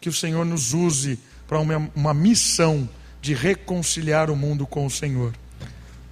Que 0.00 0.08
o 0.08 0.12
Senhor 0.12 0.46
nos 0.46 0.74
use 0.74 1.18
para 1.48 1.58
uma, 1.58 1.90
uma 1.92 2.14
missão 2.14 2.88
de 3.20 3.34
reconciliar 3.34 4.30
o 4.30 4.36
mundo 4.36 4.64
com 4.64 4.86
o 4.86 4.90
Senhor. 4.90 5.32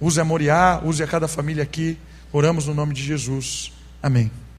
Use 0.01 0.19
a 0.19 0.25
Moriá, 0.25 0.81
use 0.83 1.01
a 1.01 1.07
cada 1.07 1.29
família 1.29 1.63
aqui. 1.63 1.97
Oramos 2.33 2.67
no 2.67 2.73
nome 2.73 2.93
de 2.93 3.01
Jesus. 3.01 3.71
Amém. 4.03 4.29